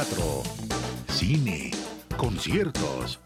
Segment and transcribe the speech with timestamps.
[0.00, 0.42] Teatro,
[1.08, 1.70] cine,
[2.16, 3.20] conciertos.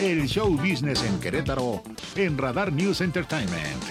[0.00, 1.82] El show business en Querétaro
[2.14, 3.84] en Radar News Entertainment.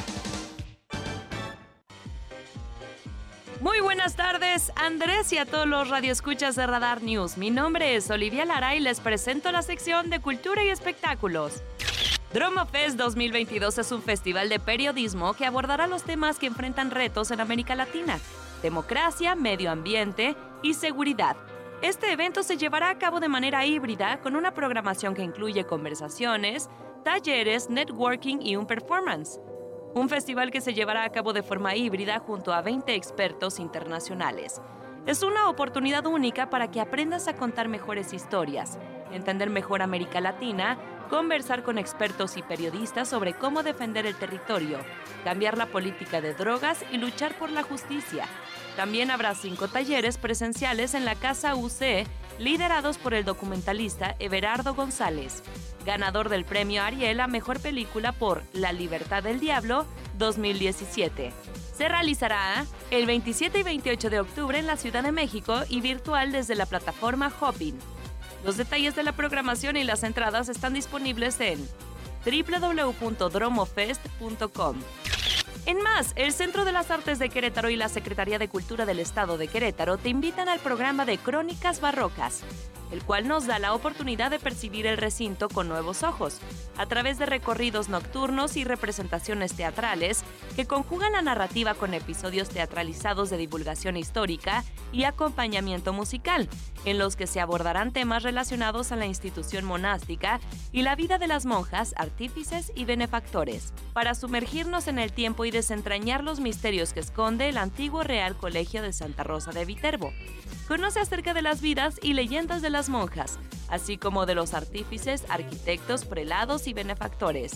[3.61, 7.38] Muy buenas tardes, Andrés y a todos los radioescuchas de Radar News.
[7.38, 11.62] Mi nombre es Olivia Lara y les presento la sección de Cultura y Espectáculos.
[12.34, 17.29] Drama Fest 2022 es un festival de periodismo que abordará los temas que enfrentan retos
[17.29, 18.17] en América Latina,
[18.63, 21.37] democracia, medio ambiente y seguridad
[21.81, 26.70] este evento se llevará a cabo de manera híbrida con una programación que incluye conversaciones,
[27.04, 29.40] talleres, networking y un performance.
[29.93, 34.62] Un festival que se llevará a cabo de forma híbrida junto a 20 expertos internacionales.
[35.05, 38.79] Es una oportunidad única para que aprendas a contar mejores historias,
[39.16, 40.77] entender mejor América Latina,
[41.10, 44.80] conversar con expertos y periodistas sobre cómo defender el territorio,
[45.24, 48.27] cambiar la política de drogas y luchar por la justicia.
[48.76, 52.05] También habrá cinco talleres presenciales en la Casa UC,
[52.40, 55.44] liderados por el documentalista Everardo González,
[55.85, 59.85] ganador del premio Ariel a Mejor Película por La Libertad del Diablo
[60.18, 61.32] 2017.
[61.76, 66.31] Se realizará el 27 y 28 de octubre en la Ciudad de México y virtual
[66.31, 67.78] desde la plataforma Hopping.
[68.46, 71.68] Los detalles de la programación y las entradas están disponibles en
[72.24, 74.75] www.dromofest.com.
[75.66, 79.00] En más, el Centro de las Artes de Querétaro y la Secretaría de Cultura del
[79.00, 82.44] Estado de Querétaro te invitan al programa de Crónicas Barrocas,
[82.91, 86.40] el cual nos da la oportunidad de percibir el recinto con nuevos ojos,
[86.78, 90.23] a través de recorridos nocturnos y representaciones teatrales
[90.56, 96.50] que conjugan la narrativa con episodios teatralizados de divulgación histórica y acompañamiento musical,
[96.85, 100.40] en los que se abordarán temas relacionados a la institución monástica
[100.72, 105.51] y la vida de las monjas, artífices y benefactores, para sumergirnos en el tiempo y
[105.51, 110.13] desentrañar los misterios que esconde el antiguo Real Colegio de Santa Rosa de Viterbo.
[110.68, 115.24] Conoce acerca de las vidas y leyendas de las monjas, así como de los artífices,
[115.30, 117.53] arquitectos, prelados y benefactores.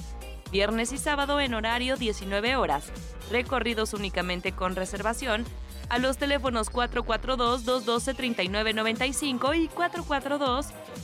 [0.50, 2.90] Viernes y sábado en horario 19 horas.
[3.30, 5.44] Recorridos únicamente con reservación
[5.90, 9.68] a los teléfonos 442-212-3995 y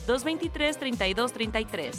[0.06, 1.94] 442-223-3233.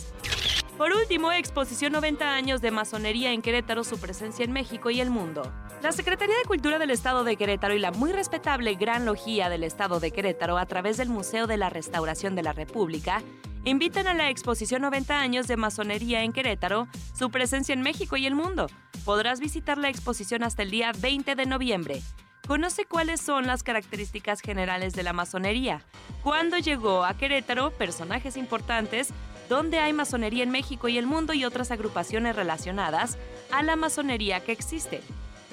[0.76, 5.12] Por último, exposición 90 años de masonería en Querétaro, su presencia en México y el
[5.12, 5.44] mundo.
[5.84, 9.64] La Secretaría de Cultura del Estado de Querétaro y la muy respetable Gran Logía del
[9.64, 13.22] Estado de Querétaro, a través del Museo de la Restauración de la República,
[13.64, 18.26] invitan a la exposición 90 años de masonería en Querétaro, su presencia en México y
[18.26, 18.68] el mundo.
[19.06, 22.02] Podrás visitar la exposición hasta el día 20 de noviembre.
[22.48, 25.82] Conoce cuáles son las características generales de la masonería,
[26.24, 29.10] cuándo llegó a Querétaro, personajes importantes,
[29.48, 33.18] dónde hay masonería en México y el mundo y otras agrupaciones relacionadas
[33.52, 35.04] a la masonería que existe.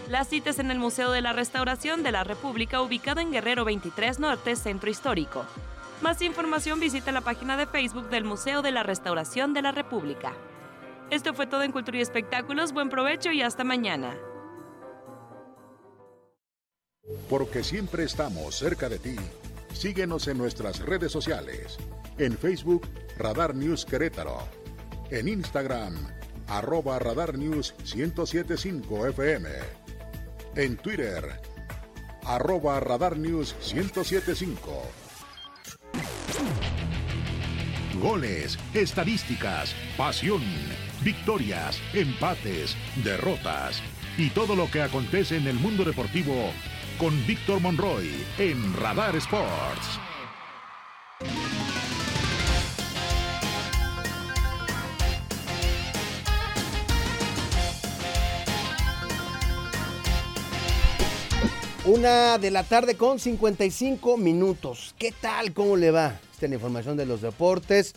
[0.09, 4.19] Las citas en el Museo de la Restauración de la República, ubicado en Guerrero 23
[4.19, 5.47] Norte, Centro Histórico.
[6.03, 10.35] Más información visita la página de Facebook del Museo de la Restauración de la República.
[11.11, 12.73] Esto fue todo en Cultura y Espectáculos.
[12.73, 14.15] Buen provecho y hasta mañana.
[17.31, 19.17] Porque siempre estamos cerca de ti.
[19.73, 21.79] Síguenos en nuestras redes sociales.
[22.19, 22.87] En Facebook,
[23.17, 24.39] Radar News Querétaro.
[25.11, 25.95] En Instagram,
[26.47, 29.84] arroba Radar News 1075 FM
[30.57, 31.41] en Twitter,
[32.25, 34.83] arroba Radar News 1075.
[38.01, 40.43] Goles, estadísticas, pasión,
[41.03, 43.83] victorias, empates, derrotas
[44.17, 46.53] y todo lo que acontece en el mundo deportivo
[46.99, 49.99] con Víctor Monroy en Radar Sports.
[61.87, 64.95] Una de la tarde con 55 minutos.
[64.99, 65.53] ¿Qué tal?
[65.53, 66.19] ¿Cómo le va?
[66.33, 67.93] Esta es la información de los deportes.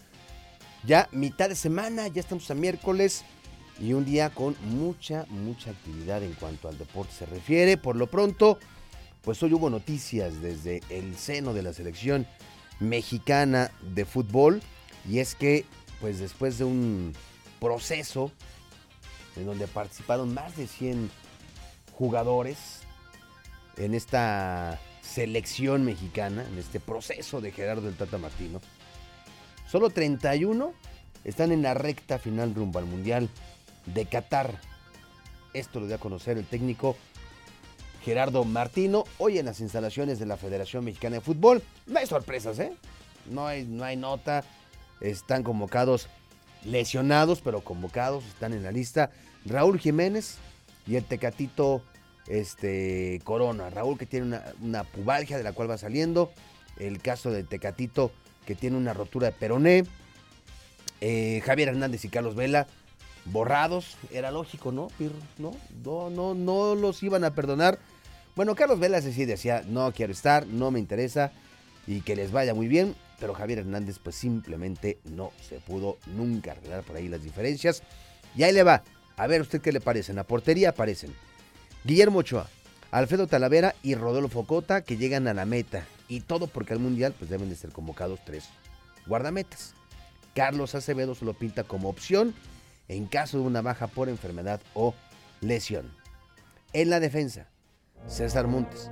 [0.83, 3.23] Ya mitad de semana, ya estamos a miércoles
[3.79, 7.77] y un día con mucha, mucha actividad en cuanto al deporte se refiere.
[7.77, 8.59] Por lo pronto,
[9.21, 12.27] pues hoy hubo noticias desde el seno de la selección
[12.81, 14.61] mexicana de fútbol
[15.09, 15.63] y es que,
[16.01, 17.13] pues después de un
[17.61, 18.33] proceso
[19.37, 21.09] en donde participaron más de 100
[21.93, 22.85] jugadores
[23.77, 28.61] en esta selección mexicana, en este proceso de Gerardo del Tata Martino.
[29.67, 30.73] Solo 31
[31.23, 33.29] están en la recta final rumbo al Mundial
[33.85, 34.59] de Qatar.
[35.53, 36.95] Esto lo dio a conocer el técnico
[38.03, 41.61] Gerardo Martino hoy en las instalaciones de la Federación Mexicana de Fútbol.
[41.85, 42.73] No hay sorpresas, ¿eh?
[43.29, 44.43] No hay, no hay nota.
[45.01, 46.07] Están convocados
[46.63, 49.11] lesionados, pero convocados, están en la lista.
[49.45, 50.37] Raúl Jiménez
[50.85, 51.81] y el Tecatito
[52.27, 53.69] este, Corona.
[53.69, 56.31] Raúl que tiene una, una pubalgia de la cual va saliendo.
[56.77, 58.11] El caso del Tecatito
[58.45, 59.83] que tiene una rotura de peroné.
[61.01, 62.67] Eh, Javier Hernández y Carlos Vela
[63.25, 63.97] borrados.
[64.11, 64.87] Era lógico, ¿no?
[65.37, 65.51] No,
[65.83, 67.77] no, no, no los iban a perdonar.
[68.35, 71.31] Bueno, Carlos Vela sí decía, no quiero estar, no me interesa
[71.87, 72.95] y que les vaya muy bien.
[73.19, 77.83] Pero Javier Hernández pues simplemente no se pudo nunca arreglar por ahí las diferencias.
[78.35, 78.83] Y ahí le va.
[79.17, 80.11] A ver usted qué le parece.
[80.11, 81.13] En la portería aparecen
[81.87, 82.49] Guillermo Ochoa,
[82.91, 85.85] Alfredo Talavera y Rodolfo Cota que llegan a la meta.
[86.09, 88.49] Y todo porque al Mundial pues deben de ser convocados tres
[89.05, 89.73] guardametas.
[90.35, 92.35] Carlos Acevedo se lo pinta como opción
[92.89, 94.93] en caso de una baja por enfermedad o
[95.39, 95.89] lesión.
[96.73, 97.47] En la defensa,
[98.05, 98.91] César Montes,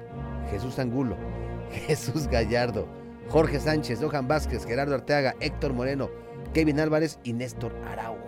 [0.49, 1.17] Jesús Angulo,
[1.87, 2.87] Jesús Gallardo,
[3.27, 6.09] Jorge Sánchez, Johan Vázquez, Gerardo Arteaga, Héctor Moreno,
[6.53, 8.23] Kevin Álvarez y Néstor Araujo.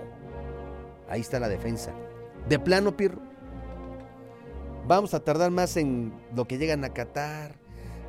[1.07, 1.93] Ahí está la defensa.
[2.49, 3.36] De plano, Pirro.
[4.87, 7.55] Vamos a tardar más en lo que llegan a Qatar,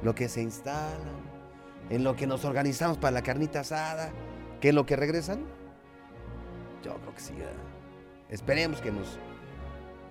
[0.00, 1.00] lo que se instalan,
[1.90, 4.12] en lo que nos organizamos para la carnita asada,
[4.60, 5.40] que en lo que regresan.
[6.84, 7.34] Yo creo que sí.
[8.30, 9.19] Esperemos que nos,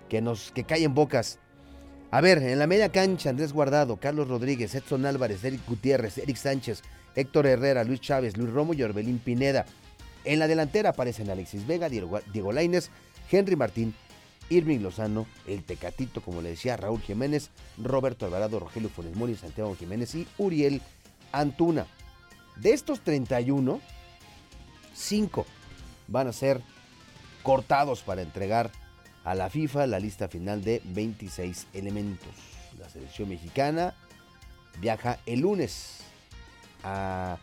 [0.10, 1.40] que nos, que callen bocas.
[2.12, 6.36] A ver, en la media cancha, Andrés Guardado, Carlos Rodríguez, Edson Álvarez, Eric Gutiérrez, Eric
[6.36, 6.82] Sánchez,
[7.16, 9.66] Héctor Herrera, Luis Chávez, Luis Romo y Orbelín Pineda.
[10.26, 12.52] En la delantera aparecen Alexis Vega, Diego, Diego
[13.32, 13.94] Henry Martín,
[14.50, 19.76] Irving Lozano, el Tecatito, como le decía, Raúl Jiménez, Roberto Alvarado, Rogelio Funes Mori, Santiago
[19.76, 20.82] Jiménez y Uriel
[21.32, 21.86] Antuna.
[22.56, 23.82] De estos 31,
[24.94, 25.46] 5
[26.08, 26.62] van a ser
[27.44, 28.72] cortados para entregar
[29.24, 32.30] a la FIFA la lista final de 26 elementos.
[32.80, 33.94] La selección mexicana
[34.80, 36.00] viaja el lunes
[36.84, 37.38] a,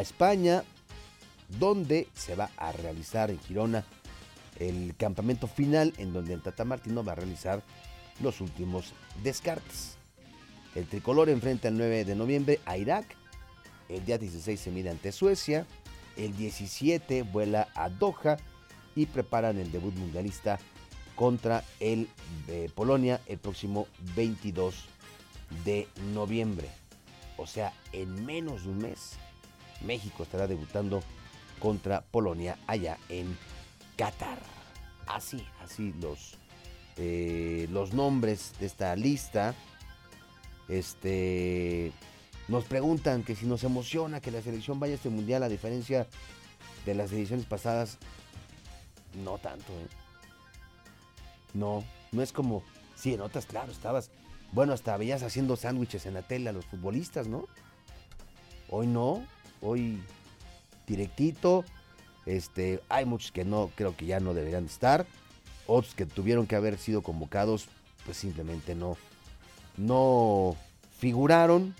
[0.00, 0.64] España,
[1.58, 3.84] donde se va a realizar en Girona
[4.68, 7.62] el campamento final, en donde el Tata Martino va a realizar
[8.20, 8.92] los últimos
[9.22, 9.96] descartes.
[10.74, 13.16] El tricolor enfrenta el 9 de noviembre a Irak,
[13.88, 15.66] el día 16 se mide ante Suecia,
[16.16, 18.38] el 17 vuela a Doha
[18.94, 20.58] y preparan el debut mundialista
[21.14, 22.08] contra el
[22.46, 23.86] de Polonia el próximo
[24.16, 24.86] 22
[25.64, 26.68] de noviembre.
[27.36, 29.12] O sea, en menos de un mes,
[29.84, 31.02] México estará debutando
[31.58, 33.36] contra Polonia allá en
[33.96, 34.38] Qatar.
[35.06, 36.38] Así, así los,
[36.96, 39.54] eh, los nombres de esta lista.
[40.68, 41.92] Este,
[42.48, 46.06] nos preguntan que si nos emociona que la selección vaya a este mundial a diferencia
[46.86, 47.98] de las ediciones pasadas.
[49.24, 49.88] No tanto, ¿eh?
[51.54, 52.62] No, no es como,
[52.94, 54.10] sí, en otras, claro, estabas,
[54.52, 57.46] bueno, hasta veías haciendo sándwiches en la tele a los futbolistas, ¿no?
[58.70, 59.26] Hoy no,
[59.60, 60.02] hoy
[60.86, 61.64] directito,
[62.26, 65.06] este, hay muchos que no, creo que ya no deberían estar,
[65.66, 67.66] otros que tuvieron que haber sido convocados,
[68.04, 68.96] pues simplemente no,
[69.76, 70.56] no
[70.98, 71.74] figuraron.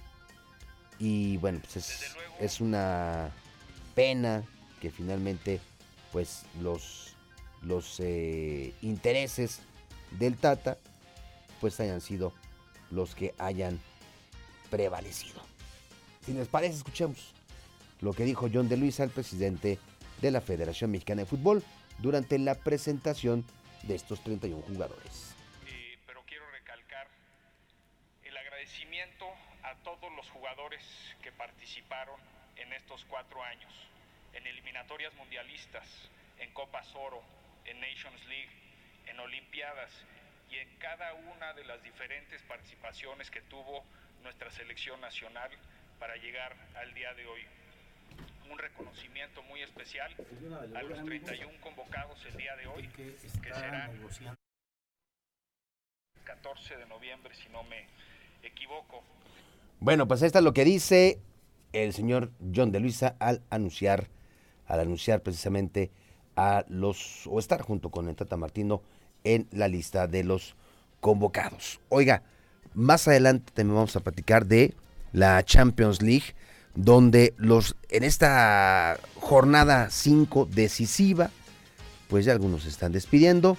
[0.98, 3.30] Y bueno, pues es, es una
[3.94, 4.44] pena
[4.80, 5.60] que finalmente
[6.12, 7.12] pues los
[7.62, 9.60] los eh, intereses
[10.18, 10.78] del Tata
[11.60, 12.32] pues hayan sido
[12.90, 13.80] los que hayan
[14.70, 15.40] prevalecido.
[16.26, 17.32] Si les parece, escuchemos
[18.00, 19.78] lo que dijo John de Luisa, el presidente
[20.22, 21.62] de la Federación Mexicana de Fútbol,
[21.98, 23.44] durante la presentación
[23.82, 25.34] de estos 31 jugadores.
[25.66, 27.08] Eh, pero quiero recalcar
[28.22, 29.26] el agradecimiento
[29.64, 30.80] a todos los jugadores
[31.22, 32.18] que participaron
[32.56, 33.72] en estos cuatro años,
[34.32, 35.86] en eliminatorias mundialistas,
[36.38, 37.20] en Copas Oro,
[37.64, 38.50] en Nations League,
[39.08, 39.90] en Olimpiadas
[40.50, 43.84] y en cada una de las diferentes participaciones que tuvo
[44.22, 45.50] nuestra selección nacional
[45.98, 47.42] para llegar al día de hoy.
[48.50, 50.14] Un reconocimiento muy especial
[50.74, 53.16] a los 31 convocados el día de hoy, que
[53.52, 53.90] serán
[56.24, 57.86] 14 de noviembre, si no me
[58.42, 59.02] equivoco.
[59.80, 61.18] Bueno, pues esto es lo que dice
[61.72, 64.08] el señor John de Luisa al anunciar,
[64.66, 65.90] al anunciar precisamente
[66.36, 68.82] a los, o estar junto con el Tata Martino
[69.24, 70.54] en la lista de los
[71.00, 71.80] convocados.
[71.88, 72.22] Oiga,
[72.74, 74.74] más adelante también vamos a platicar de
[75.12, 76.34] la Champions League,
[76.74, 81.30] donde los en esta jornada 5 decisiva,
[82.08, 83.56] pues ya algunos se están despidiendo.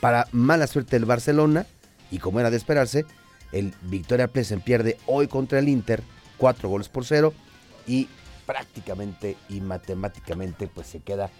[0.00, 1.66] Para mala suerte del Barcelona,
[2.10, 3.04] Y como era de esperarse,
[3.50, 6.02] el Victoria Plesen pierde hoy contra el Inter,
[6.36, 7.32] cuatro goles por cero,
[7.86, 8.08] y
[8.46, 11.30] prácticamente y matemáticamente pues se queda,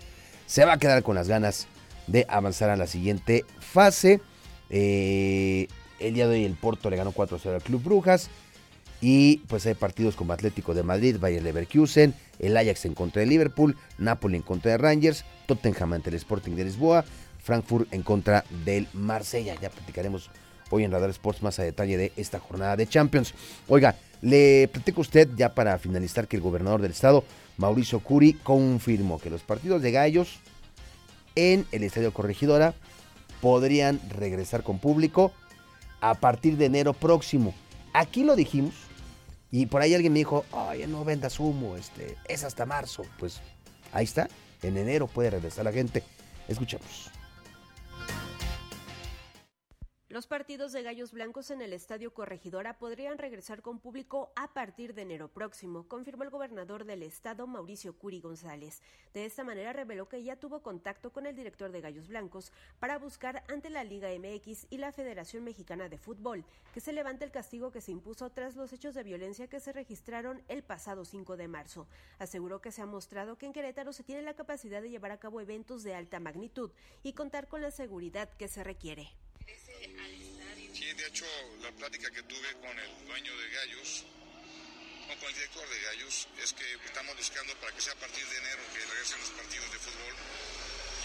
[0.47, 1.69] se va a quedar con las ganas
[2.07, 4.21] de avanzar a la siguiente fase.
[4.71, 5.69] Eh,
[5.99, 8.29] el día de hoy el Porto le ganó 4-0 al Club Brujas.
[9.01, 13.27] Y pues hay partidos como Atlético de Madrid, Bayer Leverkusen, el Ajax en contra de
[13.27, 17.05] Liverpool, Napoli en contra de Rangers, Tottenham ante el Sporting de Lisboa,
[17.43, 19.55] Frankfurt en contra del Marsella.
[19.61, 20.31] Ya platicaremos
[20.71, 23.35] hoy en Radar Sports más a detalle de esta jornada de Champions.
[23.69, 27.25] Oiga, le platico a usted ya para finalizar que el gobernador del estado,
[27.59, 30.39] Mauricio Curi, confirmó que los partidos de gallos
[31.35, 32.75] en el Estadio Corregidora
[33.41, 35.33] podrían regresar con público
[36.01, 37.55] a partir de enero próximo.
[37.93, 38.75] Aquí lo dijimos
[39.51, 43.05] y por ahí alguien me dijo, oye, no vendas humo, este, es hasta marzo.
[43.19, 43.41] Pues
[43.93, 44.29] ahí está,
[44.63, 46.03] en enero puede regresar la gente.
[46.49, 47.16] Escuchemos.
[50.17, 54.95] Los partidos de Gallos Blancos en el Estadio Corregidora podrían regresar con público a partir
[54.95, 58.81] de enero próximo, confirmó el gobernador del estado Mauricio Curi González.
[59.13, 62.97] De esta manera reveló que ya tuvo contacto con el director de Gallos Blancos para
[62.97, 67.31] buscar ante la Liga MX y la Federación Mexicana de Fútbol que se levante el
[67.31, 71.37] castigo que se impuso tras los hechos de violencia que se registraron el pasado 5
[71.37, 71.89] de marzo.
[72.19, 75.21] Aseguró que se ha mostrado que en Querétaro se tiene la capacidad de llevar a
[75.21, 76.71] cabo eventos de alta magnitud
[77.03, 79.11] y contar con la seguridad que se requiere.
[80.75, 81.27] Sí, de hecho,
[81.63, 84.05] la plática que tuve con el dueño de Gallos,
[85.09, 88.27] o con el director de Gallos, es que estamos buscando para que sea a partir
[88.27, 90.15] de enero que regresen los partidos de fútbol.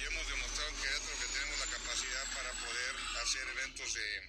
[0.02, 4.22] Y hemos demostrado en Querétaro que tenemos la capacidad para poder hacer eventos de,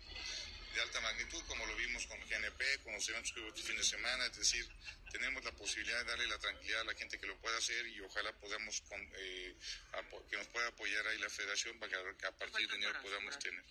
[0.75, 3.77] de alta magnitud, como lo vimos con GNP, con los eventos que hubo este fin
[3.77, 4.67] de semana, es decir,
[5.11, 8.01] tenemos la posibilidad de darle la tranquilidad a la gente que lo pueda hacer y
[8.01, 9.55] ojalá podamos, con, eh,
[10.31, 13.65] que nos pueda apoyar ahí la federación para que a partir de enero podamos tener.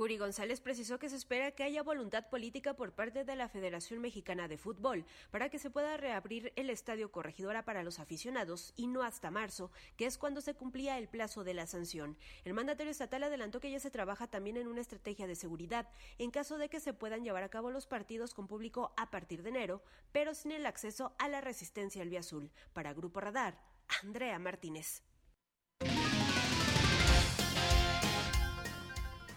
[0.00, 4.00] Curi González precisó que se espera que haya voluntad política por parte de la Federación
[4.00, 8.86] Mexicana de Fútbol para que se pueda reabrir el estadio corregidora para los aficionados y
[8.86, 12.16] no hasta marzo, que es cuando se cumplía el plazo de la sanción.
[12.46, 16.30] El mandatario estatal adelantó que ya se trabaja también en una estrategia de seguridad en
[16.30, 19.50] caso de que se puedan llevar a cabo los partidos con público a partir de
[19.50, 22.50] enero, pero sin el acceso a la resistencia al vía azul.
[22.72, 23.60] Para Grupo Radar,
[24.02, 25.02] Andrea Martínez.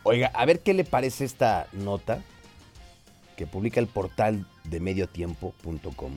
[0.06, 2.22] Oiga, a ver qué le parece esta nota
[3.38, 6.14] que publica el portal de mediotiempo.com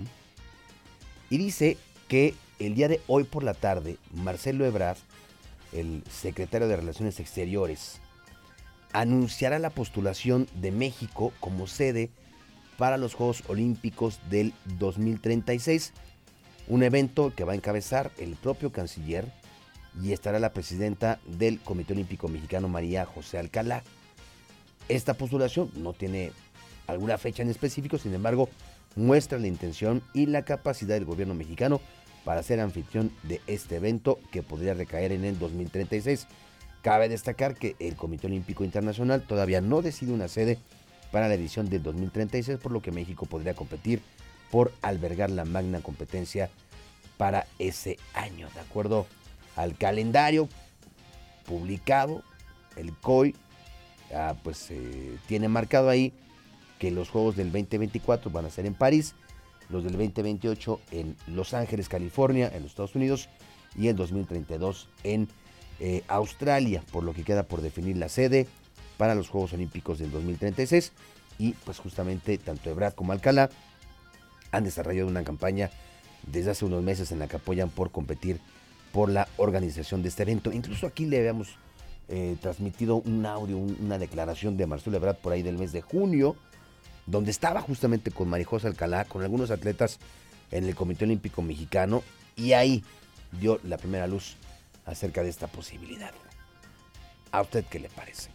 [1.30, 1.76] y dice
[2.08, 4.96] que el día de hoy por la tarde, Marcelo Ebrard,
[5.72, 8.00] el secretario de Relaciones Exteriores,
[8.92, 12.10] anunciará la postulación de México como sede
[12.78, 15.92] para los Juegos Olímpicos del 2036,
[16.66, 19.26] un evento que va a encabezar el propio canciller
[20.02, 23.82] y estará la presidenta del Comité Olímpico Mexicano, María José Alcalá.
[24.88, 26.32] Esta postulación no tiene
[26.86, 28.48] alguna fecha en específico, sin embargo,
[28.94, 31.80] muestra la intención y la capacidad del gobierno mexicano
[32.24, 36.26] para ser anfitrión de este evento que podría recaer en el 2036.
[36.82, 40.58] Cabe destacar que el Comité Olímpico Internacional todavía no decide una sede
[41.10, 44.02] para la edición del 2036, por lo que México podría competir
[44.50, 46.50] por albergar la magna competencia
[47.16, 48.48] para ese año.
[48.54, 49.06] De acuerdo
[49.56, 50.48] al calendario
[51.46, 52.22] publicado,
[52.76, 53.34] el COI
[54.14, 56.12] ah, pues eh, tiene marcado ahí
[56.78, 59.14] que los Juegos del 2024 van a ser en París,
[59.70, 63.28] los del 2028 en Los Ángeles, California, en los Estados Unidos,
[63.76, 65.28] y el 2032 en
[65.80, 68.46] eh, Australia, por lo que queda por definir la sede
[68.96, 70.92] para los Juegos Olímpicos del 2036.
[71.38, 73.50] Y pues justamente tanto Ebrard como Alcalá
[74.52, 75.70] han desarrollado una campaña
[76.26, 78.40] desde hace unos meses en la que apoyan por competir
[78.92, 80.52] por la organización de este evento.
[80.52, 81.56] Incluso aquí le habíamos
[82.08, 86.36] eh, transmitido un audio, una declaración de Marcelo Ebrard por ahí del mes de junio,
[87.06, 89.98] donde estaba justamente con Marijosa Alcalá, con algunos atletas
[90.50, 92.02] en el Comité Olímpico Mexicano,
[92.36, 92.84] y ahí
[93.40, 94.36] dio la primera luz
[94.84, 96.12] acerca de esta posibilidad.
[97.32, 98.30] ¿A usted qué le parece?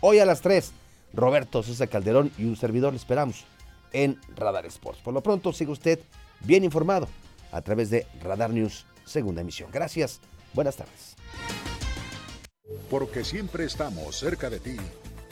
[0.00, 0.72] Hoy a las 3,
[1.12, 3.44] Roberto Sosa Calderón y un servidor le esperamos
[3.92, 5.00] en Radar Sports.
[5.02, 6.00] Por lo pronto, siga usted
[6.40, 7.08] bien informado
[7.52, 9.70] a través de Radar News segunda emisión.
[9.72, 10.20] Gracias,
[10.54, 11.16] buenas tardes.
[12.88, 14.76] Porque siempre estamos cerca de ti.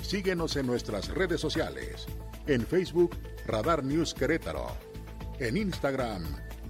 [0.02, 2.06] Síguenos en nuestras redes sociales.
[2.46, 3.16] En Facebook,
[3.46, 4.66] Radar News Querétaro.
[5.38, 6.24] En Instagram,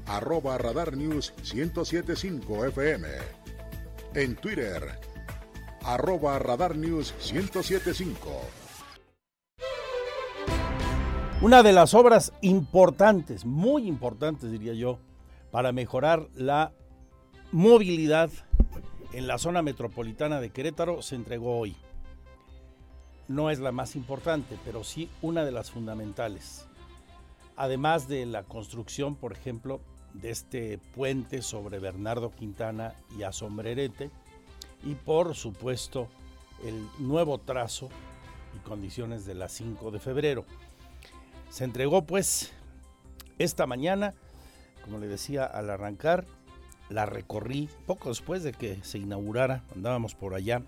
[0.07, 3.09] arroba Radar News 1075 FM.
[4.15, 4.99] En Twitter,
[5.85, 8.41] arroba Radar News 1075.
[11.41, 14.99] Una de las obras importantes, muy importantes diría yo,
[15.53, 16.73] para mejorar la
[17.53, 18.31] movilidad
[19.13, 21.77] en la zona metropolitana de Querétaro se entregó hoy.
[23.27, 26.67] no es la más importante, pero sí una de las fundamentales.
[27.57, 29.81] Además de la construcción, por ejemplo,
[30.15, 34.11] de este puente sobre Bernardo Quintana y a Sombrerete,
[34.83, 36.09] y por supuesto
[36.65, 37.91] el nuevo trazo
[38.57, 40.47] y condiciones de la 5 de febrero.
[41.51, 42.53] Se entregó pues
[43.39, 44.15] esta mañana,
[44.85, 46.25] como le decía al arrancar,
[46.89, 50.63] la recorrí poco después de que se inaugurara, andábamos por allá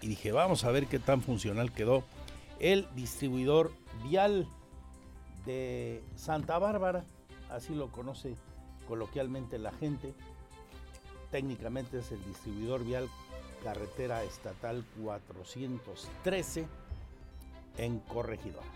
[0.00, 2.04] y dije, vamos a ver qué tan funcional quedó
[2.58, 3.72] el distribuidor
[4.04, 4.46] vial
[5.46, 7.04] de Santa Bárbara,
[7.50, 8.36] así lo conoce
[8.86, 10.12] coloquialmente la gente.
[11.30, 13.08] Técnicamente es el distribuidor vial
[13.62, 16.66] carretera estatal 413
[17.78, 18.66] en Corregidora.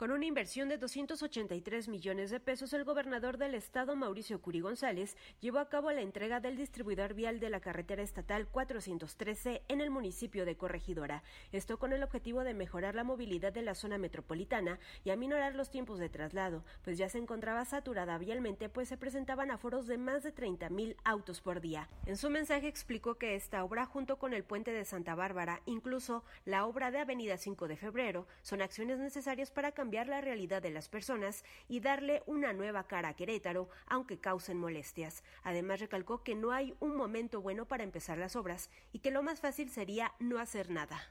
[0.00, 5.14] Con una inversión de 283 millones de pesos, el gobernador del estado, Mauricio Curi González,
[5.40, 9.90] llevó a cabo la entrega del distribuidor vial de la carretera estatal 413 en el
[9.90, 11.22] municipio de Corregidora.
[11.52, 15.68] Esto con el objetivo de mejorar la movilidad de la zona metropolitana y aminorar los
[15.68, 20.22] tiempos de traslado, pues ya se encontraba saturada vialmente, pues se presentaban aforos de más
[20.22, 21.90] de 30 mil autos por día.
[22.06, 26.24] En su mensaje explicó que esta obra, junto con el puente de Santa Bárbara, incluso
[26.46, 30.70] la obra de Avenida 5 de Febrero, son acciones necesarias para cambiar la realidad de
[30.70, 35.22] las personas y darle una nueva cara a Querétaro, aunque causen molestias.
[35.42, 39.22] Además, recalcó que no hay un momento bueno para empezar las obras y que lo
[39.22, 41.10] más fácil sería no hacer nada.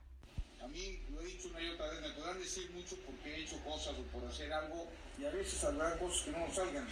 [0.63, 3.43] A mí, lo he dicho una y otra vez, me podrán decir mucho porque he
[3.43, 4.87] hecho cosas o por hacer algo
[5.19, 6.87] y a veces habrá cosas que no nos salgan.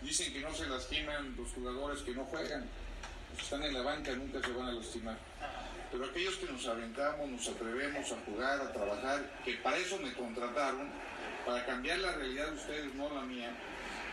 [0.00, 2.68] Dicen que no se lastiman los jugadores que no juegan.
[3.30, 5.18] Los que están en la banca nunca se van a lastimar.
[5.90, 10.12] Pero aquellos que nos aventamos, nos atrevemos a jugar, a trabajar, que para eso me
[10.12, 10.90] contrataron,
[11.48, 13.50] para cambiar la realidad de ustedes, no la mía.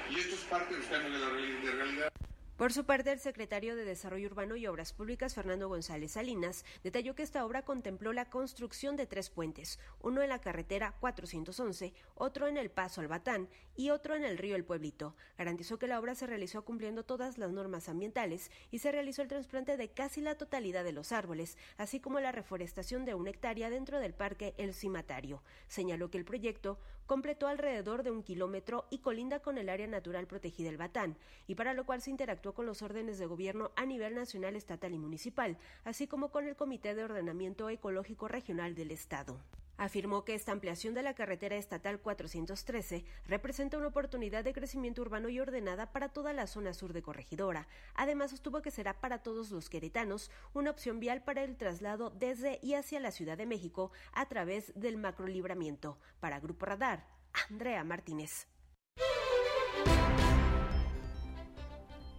[0.09, 1.29] Y esto es parte de los de la
[1.75, 2.09] realidad.
[2.57, 7.13] Por su parte, el secretario de Desarrollo Urbano y Obras Públicas, Fernando González Salinas, detalló
[7.13, 12.47] que esta obra contempló la construcción de tres puentes, uno en la carretera 411, otro
[12.47, 15.17] en el Paso al Batán y otro en el río El Pueblito.
[15.37, 19.27] Garantizó que la obra se realizó cumpliendo todas las normas ambientales y se realizó el
[19.27, 23.69] trasplante de casi la totalidad de los árboles, así como la reforestación de una hectárea
[23.69, 25.43] dentro del parque El Cimatario.
[25.67, 30.25] Señaló que el proyecto completó alrededor de un kilómetro y colinda con el área natural
[30.25, 33.85] protegida El Batán, y para lo cual se interactuó con los órdenes de gobierno a
[33.85, 38.91] nivel nacional, estatal y municipal, así como con el Comité de Ordenamiento Ecológico Regional del
[38.91, 39.39] Estado.
[39.77, 45.27] Afirmó que esta ampliación de la carretera estatal 413 representa una oportunidad de crecimiento urbano
[45.27, 47.67] y ordenada para toda la zona sur de Corregidora.
[47.93, 52.59] Además, sostuvo que será para todos los queretanos una opción vial para el traslado desde
[52.61, 55.97] y hacia la Ciudad de México a través del macrolibramiento.
[56.21, 57.05] Para Grupo Radar,
[57.49, 58.47] Andrea Martínez.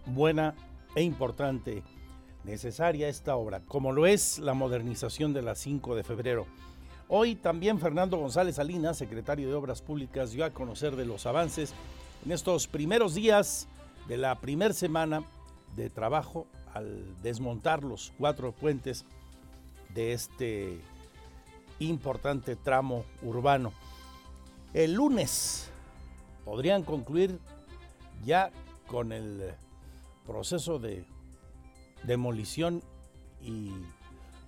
[0.07, 0.55] Buena
[0.95, 1.83] e importante,
[2.43, 6.47] necesaria esta obra, como lo es la modernización de la 5 de febrero
[7.09, 11.73] Hoy también Fernando González Salinas, secretario de Obras Públicas, dio a conocer de los avances
[12.25, 13.69] en estos primeros días
[14.09, 15.23] de la primera semana
[15.77, 19.05] de trabajo al desmontar los cuatro puentes
[19.95, 20.81] de este
[21.79, 23.71] importante tramo urbano.
[24.73, 25.69] El lunes
[26.43, 27.39] podrían concluir
[28.25, 28.51] ya
[28.87, 29.53] con el
[30.27, 31.05] proceso de
[32.03, 32.83] demolición
[33.41, 33.71] y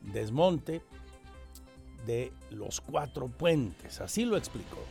[0.01, 0.81] desmonte
[2.05, 4.01] de los cuatro puentes.
[4.01, 4.83] Así lo explicó.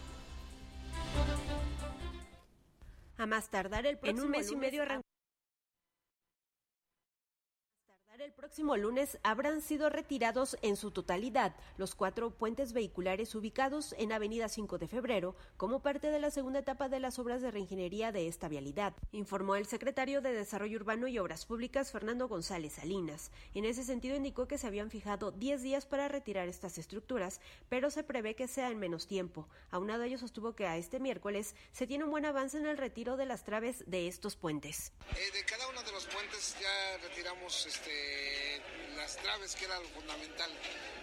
[3.16, 4.84] A más tardar el próximo en un mes y medio
[8.24, 14.12] el próximo lunes habrán sido retirados en su totalidad los cuatro puentes vehiculares ubicados en
[14.12, 18.10] Avenida 5 de Febrero como parte de la segunda etapa de las obras de reingeniería
[18.10, 23.30] de esta vialidad, informó el secretario de Desarrollo Urbano y Obras Públicas Fernando González Salinas.
[23.54, 27.90] En ese sentido indicó que se habían fijado 10 días para retirar estas estructuras, pero
[27.90, 29.48] se prevé que sea en menos tiempo.
[29.70, 32.78] Aunado a ello sostuvo que a este miércoles se tiene un buen avance en el
[32.78, 34.92] retiro de las traves de estos puentes.
[35.10, 38.08] Eh, de cada uno de los puentes ya retiramos este
[38.96, 40.50] las traves, que era lo fundamental.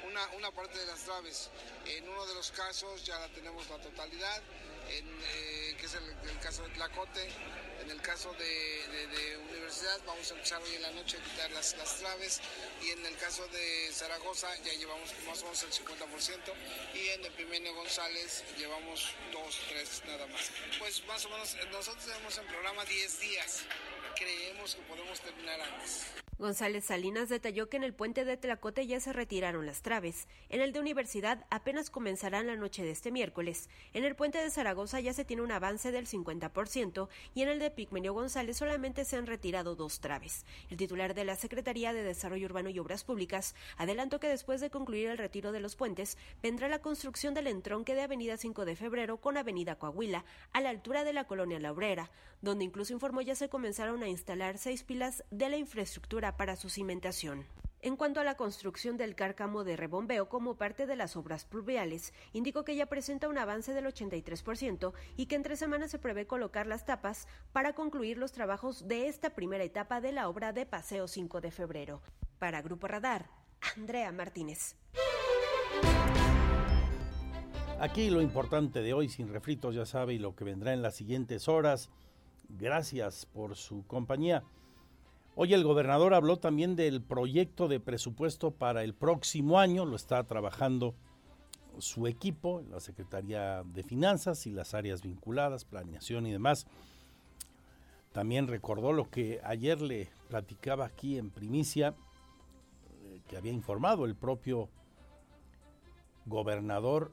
[0.08, 1.50] Una, una parte de las traves,
[1.86, 4.42] en uno de los casos ya la tenemos la totalidad,
[4.90, 7.28] en, eh, que es el, caso de Tlacote,
[7.82, 11.76] en el caso de, Universidad vamos a empezar hoy en la noche a quitar las,
[11.78, 12.42] las, traves
[12.84, 16.54] y en el caso de Zaragoza ya llevamos más o menos el 50%
[16.94, 20.52] y en Epimenio González llevamos dos, tres nada más.
[20.78, 23.64] Pues más o menos nosotros tenemos en programa 10 días,
[24.16, 26.25] creemos que podemos terminar antes.
[26.38, 30.28] González Salinas detalló que en el puente de Tlacote ya se retiraron las traves.
[30.50, 33.70] En el de Universidad apenas comenzarán la noche de este miércoles.
[33.94, 37.60] En el puente de Zaragoza ya se tiene un avance del 50% y en el
[37.60, 40.46] de Pigmenio González solamente se han retirado dos traves.
[40.70, 44.70] El titular de la Secretaría de Desarrollo Urbano y Obras Públicas adelantó que después de
[44.70, 48.76] concluir el retiro de los puentes vendrá la construcción del entronque de Avenida 5 de
[48.76, 53.22] Febrero con Avenida Coahuila a la altura de la colonia La Obrera, donde incluso informó
[53.22, 57.46] ya se comenzaron a instalar seis pilas de la infraestructura para su cimentación.
[57.82, 62.14] En cuanto a la construcción del cárcamo de rebombeo como parte de las obras pluviales,
[62.34, 66.26] indicó que ya presenta un avance del 83% y que en tres semanas se prevé
[66.26, 70.66] colocar las tapas para concluir los trabajos de esta primera etapa de la obra de
[70.66, 72.02] Paseo 5 de febrero.
[72.40, 73.30] Para Grupo Radar,
[73.78, 74.76] Andrea Martínez.
[77.80, 80.96] Aquí lo importante de hoy, sin refritos, ya sabe, y lo que vendrá en las
[80.96, 81.92] siguientes horas.
[82.50, 84.44] Gracias por su compañía.
[85.38, 90.24] Hoy el gobernador habló también del proyecto de presupuesto para el próximo año, lo está
[90.24, 90.96] trabajando
[91.78, 96.68] su equipo, la Secretaría de Finanzas y las áreas vinculadas, planeación y demás.
[98.14, 101.96] También recordó lo que ayer le platicaba aquí en primicia,
[103.04, 104.70] eh, que había informado el propio
[106.26, 107.12] gobernador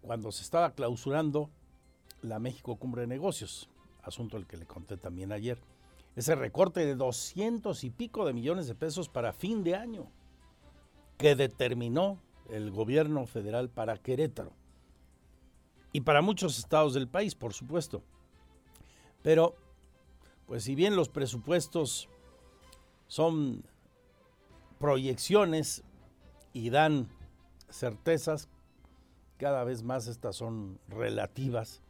[0.00, 1.50] cuando se estaba clausurando
[2.22, 3.68] la México Cumbre de Negocios,
[4.02, 5.58] asunto al que le conté también ayer
[6.18, 10.10] ese recorte de 200 y pico de millones de pesos para fin de año
[11.16, 14.50] que determinó el gobierno federal para Querétaro
[15.92, 18.02] y para muchos estados del país, por supuesto.
[19.22, 19.54] Pero,
[20.46, 22.08] pues si bien los presupuestos
[23.06, 23.62] son
[24.80, 25.84] proyecciones
[26.52, 27.08] y dan
[27.70, 28.48] certezas,
[29.36, 31.80] cada vez más estas son relativas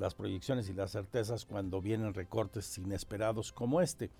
[0.00, 4.10] las proyecciones y las certezas cuando vienen recortes inesperados como este.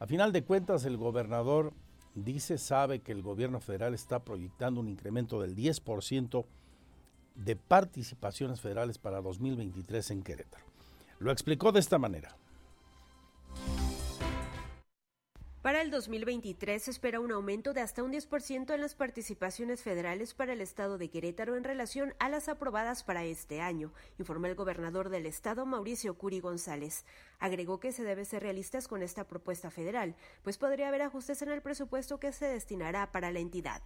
[0.00, 1.72] A final de cuentas, el gobernador
[2.14, 6.44] dice, sabe que el gobierno federal está proyectando un incremento del 10%
[7.36, 10.64] de participaciones federales para 2023 en Querétaro.
[11.20, 12.36] Lo explicó de esta manera.
[15.66, 20.32] Para el 2023 se espera un aumento de hasta un 10% en las participaciones federales
[20.32, 24.54] para el estado de Querétaro en relación a las aprobadas para este año, informó el
[24.54, 27.04] gobernador del estado Mauricio Curi González.
[27.40, 31.50] Agregó que se debe ser realistas con esta propuesta federal, pues podría haber ajustes en
[31.50, 33.82] el presupuesto que se destinará para la entidad.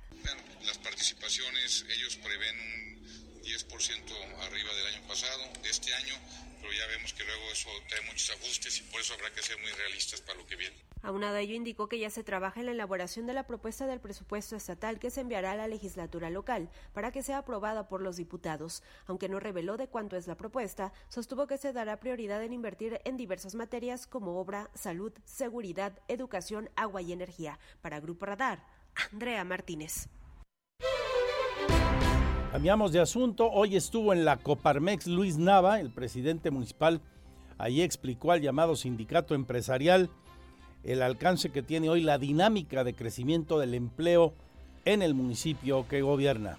[0.62, 6.14] las participaciones, ellos prevén un 10% arriba del año pasado, este año,
[6.60, 9.58] pero ya vemos que luego eso trae muchos ajustes y por eso habrá que ser
[9.60, 10.76] muy realistas para lo que viene.
[11.02, 14.00] Aunado a ello, indicó que ya se trabaja en la elaboración de la propuesta del
[14.00, 18.16] presupuesto estatal que se enviará a la legislatura local para que sea aprobada por los
[18.16, 18.82] diputados.
[19.06, 23.00] Aunque no reveló de cuánto es la propuesta, sostuvo que se dará prioridad en invertir
[23.04, 27.58] en diversas materias como obra, salud, seguridad, educación, agua y energía.
[27.80, 28.66] Para Grupo Radar,
[29.10, 30.08] Andrea Martínez.
[32.52, 33.48] Cambiamos de asunto.
[33.48, 37.00] Hoy estuvo en la Coparmex Luis Nava, el presidente municipal.
[37.58, 40.10] Allí explicó al llamado sindicato empresarial
[40.82, 44.34] el alcance que tiene hoy la dinámica de crecimiento del empleo
[44.84, 46.58] en el municipio que gobierna.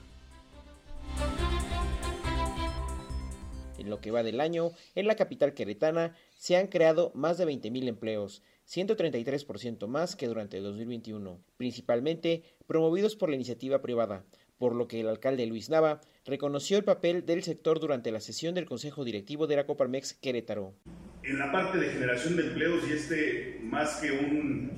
[3.78, 7.46] En lo que va del año, en la capital queretana se han creado más de
[7.46, 14.24] 20.000 empleos, 133% más que durante el 2021, principalmente promovidos por la iniciativa privada,
[14.62, 18.54] por lo que el alcalde Luis Nava reconoció el papel del sector durante la sesión
[18.54, 20.76] del Consejo Directivo de la Coparmex Querétaro
[21.24, 24.72] en la parte de generación de empleos y este más que un,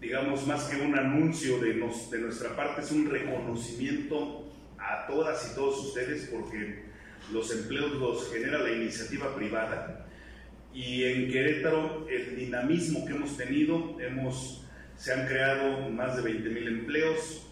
[0.00, 4.44] digamos, más que un anuncio de, nos, de nuestra parte, es un reconocimiento
[4.78, 6.84] a todas y todos ustedes porque
[7.32, 10.06] los empleos los genera la iniciativa privada.
[10.74, 14.64] Y en Querétaro, el dinamismo que hemos tenido, hemos,
[14.96, 17.49] se han creado más de 20 mil empleos,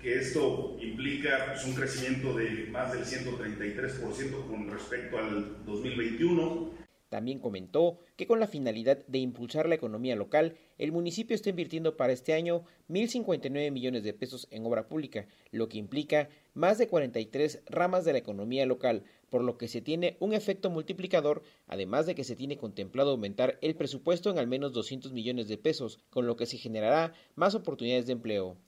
[0.00, 6.88] que esto implica pues, un crecimiento de más del 133% con respecto al 2021.
[7.08, 11.96] También comentó que con la finalidad de impulsar la economía local, el municipio está invirtiendo
[11.96, 16.86] para este año 1.059 millones de pesos en obra pública, lo que implica más de
[16.86, 22.04] 43 ramas de la economía local, por lo que se tiene un efecto multiplicador, además
[22.04, 26.00] de que se tiene contemplado aumentar el presupuesto en al menos 200 millones de pesos,
[26.10, 28.58] con lo que se generará más oportunidades de empleo.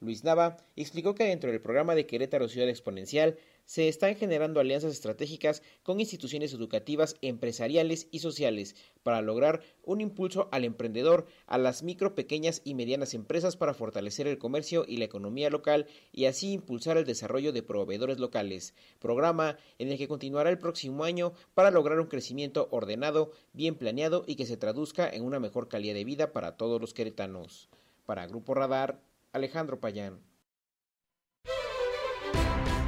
[0.00, 4.92] Luis Nava explicó que dentro del programa de Querétaro Ciudad Exponencial se están generando alianzas
[4.92, 11.82] estratégicas con instituciones educativas, empresariales y sociales para lograr un impulso al emprendedor, a las
[11.82, 16.52] micro, pequeñas y medianas empresas para fortalecer el comercio y la economía local y así
[16.52, 21.70] impulsar el desarrollo de proveedores locales, programa en el que continuará el próximo año para
[21.70, 26.04] lograr un crecimiento ordenado, bien planeado y que se traduzca en una mejor calidad de
[26.04, 27.70] vida para todos los queretanos.
[28.04, 29.00] Para Grupo Radar,
[29.36, 30.18] Alejandro Payán.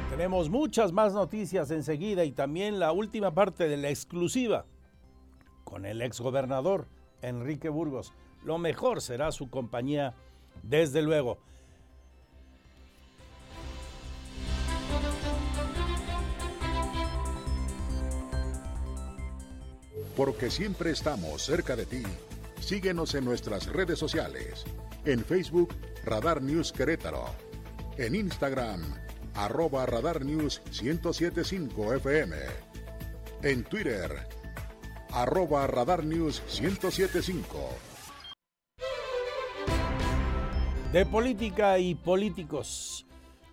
[0.09, 4.65] Tenemos muchas más noticias enseguida y también la última parte de la exclusiva
[5.63, 6.87] con el exgobernador
[7.21, 8.13] Enrique Burgos.
[8.43, 10.15] Lo mejor será su compañía,
[10.63, 11.37] desde luego.
[20.17, 22.03] Porque siempre estamos cerca de ti.
[22.59, 24.65] Síguenos en nuestras redes sociales.
[25.05, 25.73] En Facebook,
[26.05, 27.25] Radar News Querétaro.
[27.97, 28.81] En Instagram,
[29.33, 32.35] arroba Radar News 1075 FM.
[33.41, 34.27] En Twitter,
[35.11, 37.69] arroba Radar News 1075.
[40.91, 43.05] De política y políticos.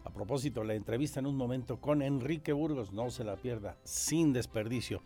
[0.04, 4.32] A propósito, la entrevista en un momento con Enrique Burgos, no se la pierda, sin
[4.32, 5.02] desperdicio.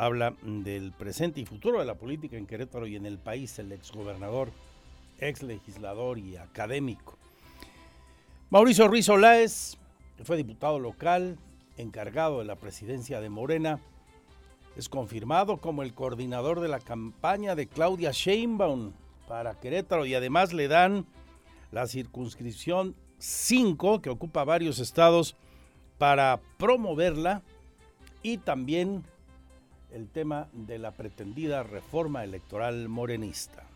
[0.00, 3.70] Habla del presente y futuro de la política en Querétaro y en el país, el
[3.70, 4.50] exgobernador,
[5.18, 7.18] ex legislador y académico.
[8.48, 9.76] Mauricio Ruiz Olaez,
[10.24, 11.36] fue diputado local,
[11.76, 13.78] encargado de la presidencia de Morena.
[14.74, 18.92] Es confirmado como el coordinador de la campaña de Claudia Sheinbaum
[19.28, 21.04] para Querétaro y además le dan
[21.72, 25.36] la circunscripción 5 que ocupa varios estados
[25.98, 27.42] para promoverla
[28.22, 29.04] y también
[29.92, 33.66] el tema de la pretendida reforma electoral morenista.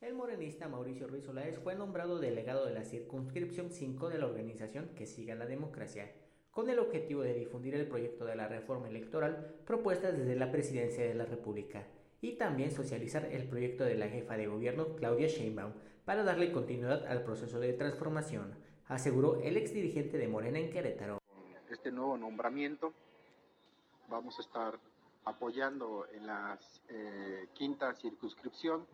[0.00, 4.90] El morenista Mauricio Ruiz Olaez fue nombrado delegado de la circunscripción 5 de la organización
[4.96, 6.10] Que Siga la Democracia,
[6.50, 11.04] con el objetivo de difundir el proyecto de la reforma electoral propuesta desde la presidencia
[11.04, 11.86] de la República
[12.20, 15.72] y también socializar el proyecto de la jefa de gobierno Claudia Sheinbaum
[16.04, 18.54] para darle continuidad al proceso de transformación,
[18.86, 21.18] aseguró el exdirigente de Morena en Querétaro.
[21.70, 22.92] Este nuevo nombramiento
[24.08, 24.78] vamos a estar
[25.24, 28.86] apoyando en la eh, quinta circunscripción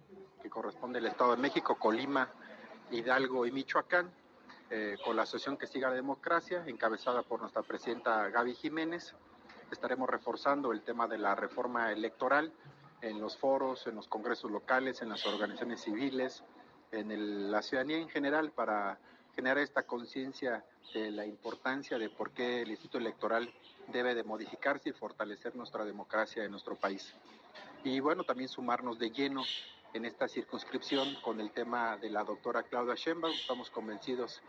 [0.42, 2.28] que corresponde al Estado de México, Colima,
[2.90, 4.10] Hidalgo y Michoacán,
[4.70, 9.14] eh, con la asociación que siga la democracia, encabezada por nuestra presidenta Gaby Jiménez.
[9.70, 12.52] Estaremos reforzando el tema de la reforma electoral
[13.00, 16.42] en los foros, en los congresos locales, en las organizaciones civiles,
[16.92, 18.98] en la ciudadanía en general para
[19.34, 23.52] generar esta conciencia de la importancia de por qué el Instituto Electoral
[23.92, 27.14] debe de modificarse y fortalecer nuestra democracia en nuestro país.
[27.84, 29.42] Y bueno, también sumarnos de lleno
[29.94, 33.32] en esta circunscripción con el tema de la doctora Claudia Sheinbaum.
[33.32, 34.42] Estamos convencidos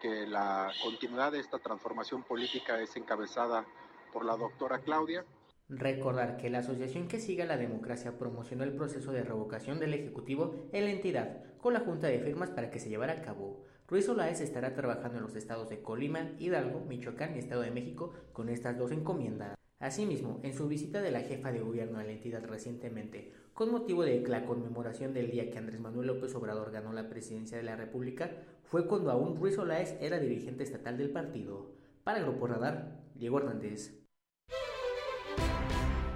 [0.00, 3.64] que la continuidad de esta transformación política es encabezada
[4.12, 5.24] por la doctora Claudia.
[5.68, 10.68] Recordar que la asociación que siga la democracia promocionó el proceso de revocación del Ejecutivo
[10.72, 13.64] en la entidad con la junta de firmas para que se llevara a cabo.
[13.92, 18.14] Ruiz Olaez estará trabajando en los estados de Colima, Hidalgo, Michoacán y Estado de México
[18.32, 19.54] con estas dos encomiendas.
[19.80, 24.02] Asimismo, en su visita de la jefa de gobierno a la entidad recientemente, con motivo
[24.02, 27.76] de la conmemoración del día que Andrés Manuel López Obrador ganó la presidencia de la
[27.76, 28.30] República,
[28.64, 31.72] fue cuando aún Ruiz Olaez era dirigente estatal del partido.
[32.02, 33.92] Para Grupo Radar, Diego Hernández.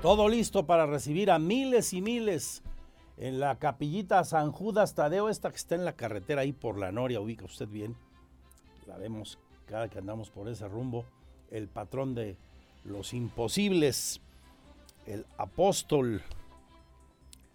[0.00, 2.62] Todo listo para recibir a miles y miles
[3.16, 6.92] en la capillita San Judas Tadeo, esta que está en la carretera ahí por la
[6.92, 7.96] Noria, ubica usted bien.
[8.86, 11.04] La vemos cada que andamos por ese rumbo.
[11.50, 12.36] El patrón de
[12.84, 14.20] los imposibles,
[15.06, 16.22] el apóstol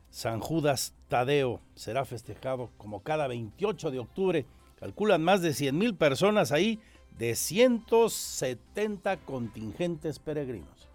[0.09, 4.45] San Judas Tadeo, será festejado como cada 28 de octubre.
[4.79, 6.79] Calculan más de 100 mil personas ahí
[7.17, 10.90] de 170 contingentes peregrinos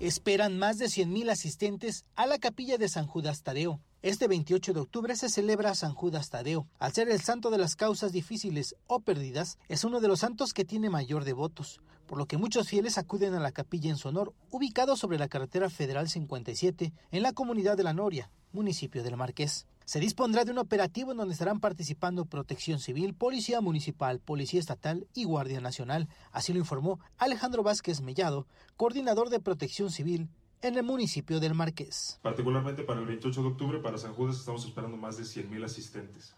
[0.00, 3.80] esperan más de 100.000 asistentes a la capilla de San Judas Tadeo.
[4.02, 6.66] Este 28 de octubre se celebra San Judas Tadeo.
[6.78, 10.54] Al ser el santo de las causas difíciles o perdidas, es uno de los santos
[10.54, 14.08] que tiene mayor devotos, por lo que muchos fieles acuden a la capilla en su
[14.08, 19.18] honor, ubicado sobre la carretera federal 57, en la comunidad de La Noria, municipio del
[19.18, 19.66] Marqués.
[19.90, 25.08] Se dispondrá de un operativo en donde estarán participando Protección Civil, Policía Municipal, Policía Estatal
[25.14, 26.06] y Guardia Nacional.
[26.30, 30.28] Así lo informó Alejandro Vázquez Mellado, coordinador de Protección Civil
[30.62, 32.20] en el municipio del Marqués.
[32.22, 36.36] Particularmente para el 28 de octubre, para San Judas, estamos esperando más de 100.000 asistentes.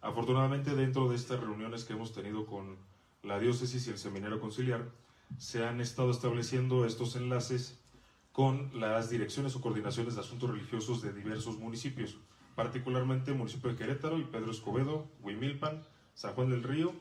[0.00, 2.76] Afortunadamente, dentro de estas reuniones que hemos tenido con
[3.24, 4.88] la diócesis y el seminario conciliar,
[5.36, 7.76] se han estado estableciendo estos enlaces
[8.30, 12.18] con las direcciones o coordinaciones de asuntos religiosos de diversos municipios
[12.54, 16.92] particularmente municipio de Querétaro y Pedro Escobedo, Huimilpan, San Juan del Río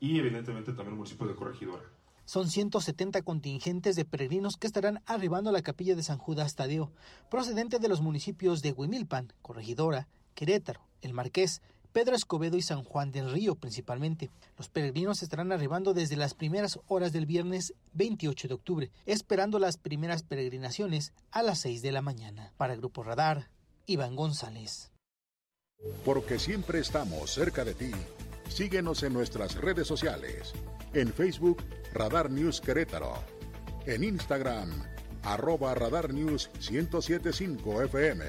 [0.00, 1.82] y evidentemente también municipio de Corregidora.
[2.26, 6.90] Son 170 contingentes de peregrinos que estarán arribando a la capilla de San Judas Tadeo,
[7.30, 11.60] procedente de los municipios de Huimilpan, Corregidora, Querétaro, El Marqués,
[11.92, 14.30] Pedro Escobedo y San Juan del Río principalmente.
[14.56, 19.76] Los peregrinos estarán arribando desde las primeras horas del viernes 28 de octubre, esperando las
[19.76, 22.52] primeras peregrinaciones a las 6 de la mañana.
[22.56, 23.48] Para Grupo Radar,
[23.86, 24.93] Iván González.
[26.04, 27.90] Porque siempre estamos cerca de ti.
[28.48, 30.52] Síguenos en nuestras redes sociales.
[30.92, 33.14] En Facebook, Radar News Querétaro.
[33.86, 34.70] En Instagram,
[35.22, 38.24] arroba Radar News 1075 FM.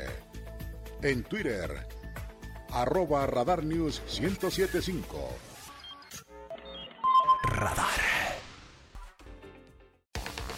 [1.02, 1.88] En Twitter,
[2.72, 5.30] arroba Radar News 1075.
[7.44, 7.90] Radar.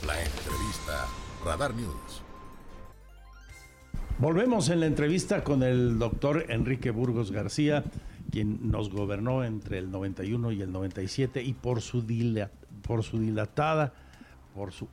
[0.05, 1.07] La entrevista
[1.43, 2.27] Radar News.
[4.19, 7.84] Volvemos en la entrevista con el doctor Enrique Burgos García,
[8.32, 12.03] quien nos gobernó entre el 91 y el 97 y por su,
[12.82, 13.93] por su dilatada,
[14.56, 14.88] por su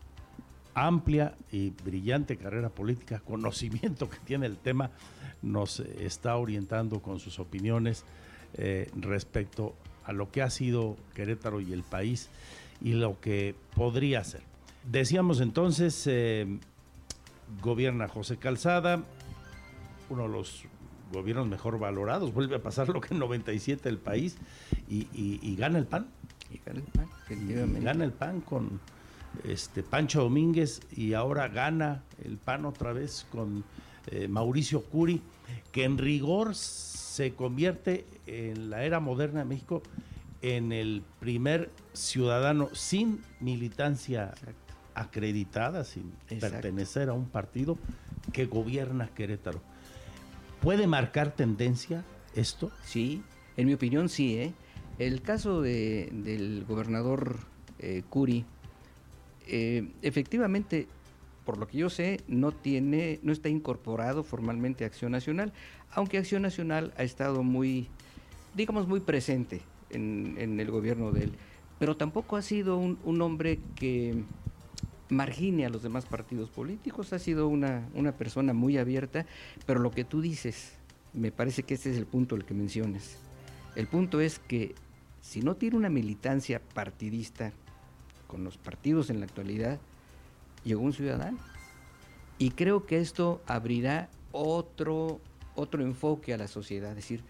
[0.74, 4.90] amplia y brillante carrera política, conocimiento que tiene el tema,
[5.40, 8.04] nos está orientando con sus opiniones
[8.58, 12.28] eh, respecto a lo que ha sido Querétaro y el país
[12.82, 14.42] y lo que podría ser.
[14.84, 16.58] Decíamos entonces, eh,
[17.62, 19.02] gobierna José Calzada,
[20.10, 20.64] uno de los
[21.12, 24.36] gobiernos mejor valorados, vuelve a pasar lo que en 97 el país
[24.88, 26.08] y, gana el PAN.
[26.50, 27.80] Y gana el PAN, efectivamente.
[27.80, 28.80] Y gana el PAN con
[29.44, 33.64] este Pancho Domínguez y ahora gana el PAN otra vez con
[34.08, 35.20] eh, Mauricio Curi,
[35.72, 39.82] que en rigor se convierte en la era moderna de México
[40.42, 44.34] en el primer ciudadano sin militancia
[44.94, 47.78] acreditada, sin pertenecer a un partido
[48.32, 49.60] que gobierna Querétaro.
[50.64, 52.72] ¿Puede marcar tendencia esto?
[52.84, 53.22] Sí,
[53.58, 54.38] en mi opinión sí.
[54.38, 54.54] ¿eh?
[54.98, 57.36] El caso del gobernador
[57.80, 58.46] eh, Curi,
[59.46, 60.88] eh, efectivamente,
[61.44, 65.52] por lo que yo sé, no tiene, no está incorporado formalmente a Acción Nacional,
[65.90, 67.88] aunque Acción Nacional ha estado muy,
[68.54, 71.32] digamos, muy presente en, el gobierno de él.
[71.78, 74.24] Pero tampoco ha sido un hombre que
[75.08, 79.26] margine a los demás partidos políticos, ha sido una, una persona muy abierta,
[79.66, 80.72] pero lo que tú dices,
[81.12, 83.16] me parece que ese es el punto el que mencionas.
[83.76, 84.74] El punto es que
[85.20, 87.52] si no tiene una militancia partidista
[88.26, 89.78] con los partidos en la actualidad,
[90.64, 91.38] llegó un ciudadano.
[92.38, 95.20] Y creo que esto abrirá otro,
[95.54, 96.90] otro enfoque a la sociedad.
[96.90, 97.22] Es decir,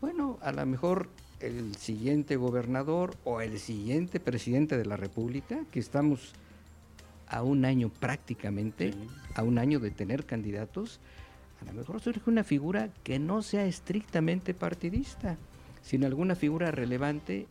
[0.00, 1.08] bueno, a lo mejor
[1.40, 6.32] el siguiente gobernador o el siguiente presidente de la República, que estamos
[7.28, 8.94] a un año prácticamente,
[9.34, 11.00] a un año de tener candidatos,
[11.62, 15.36] a lo mejor surge una figura que no sea estrictamente partidista,
[15.82, 17.46] sino alguna figura relevante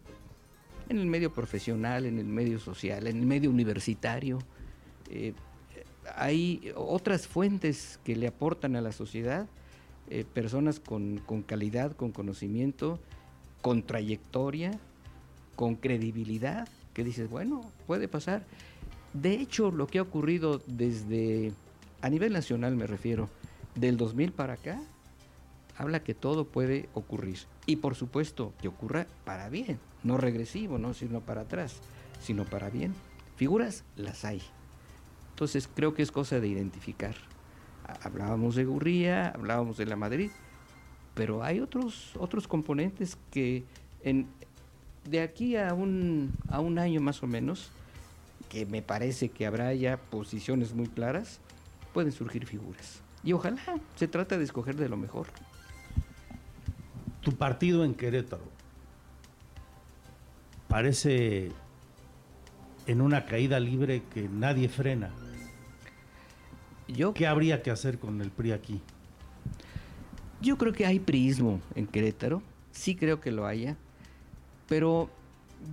[0.90, 4.40] en el medio profesional, en el medio social, en el medio universitario.
[5.10, 5.34] Eh,
[6.16, 9.48] hay otras fuentes que le aportan a la sociedad,
[10.10, 13.00] eh, personas con, con calidad, con conocimiento,
[13.62, 14.80] con trayectoria,
[15.56, 18.44] con credibilidad, que dices, bueno, puede pasar.
[19.16, 21.54] De hecho, lo que ha ocurrido desde,
[22.02, 23.30] a nivel nacional me refiero,
[23.74, 24.82] del 2000 para acá,
[25.78, 27.40] habla que todo puede ocurrir.
[27.66, 31.78] Y por supuesto, que ocurra para bien, no regresivo, no sino para atrás,
[32.20, 32.94] sino para bien.
[33.38, 34.42] Figuras las hay.
[35.30, 37.16] Entonces creo que es cosa de identificar.
[38.04, 40.30] Hablábamos de Gurría, hablábamos de la Madrid,
[41.14, 43.64] pero hay otros, otros componentes que
[45.10, 47.72] de aquí a un, a un año más o menos,
[48.50, 51.40] que me parece que habrá ya posiciones muy claras,
[51.94, 53.02] pueden surgir figuras.
[53.24, 53.62] Y ojalá
[53.96, 55.28] se trata de escoger de lo mejor.
[57.22, 58.44] Tu partido en Querétaro
[60.68, 61.52] parece
[62.86, 65.10] en una caída libre que nadie frena.
[66.88, 68.82] Yo, ¿Qué habría que hacer con el PRI aquí?
[70.42, 73.78] Yo creo que hay prismo en Querétaro, sí creo que lo haya,
[74.68, 75.10] pero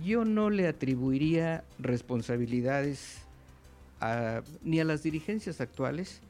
[0.03, 3.19] yo no le atribuiría responsabilidades
[4.63, 6.21] ni a las dirigencias actuales,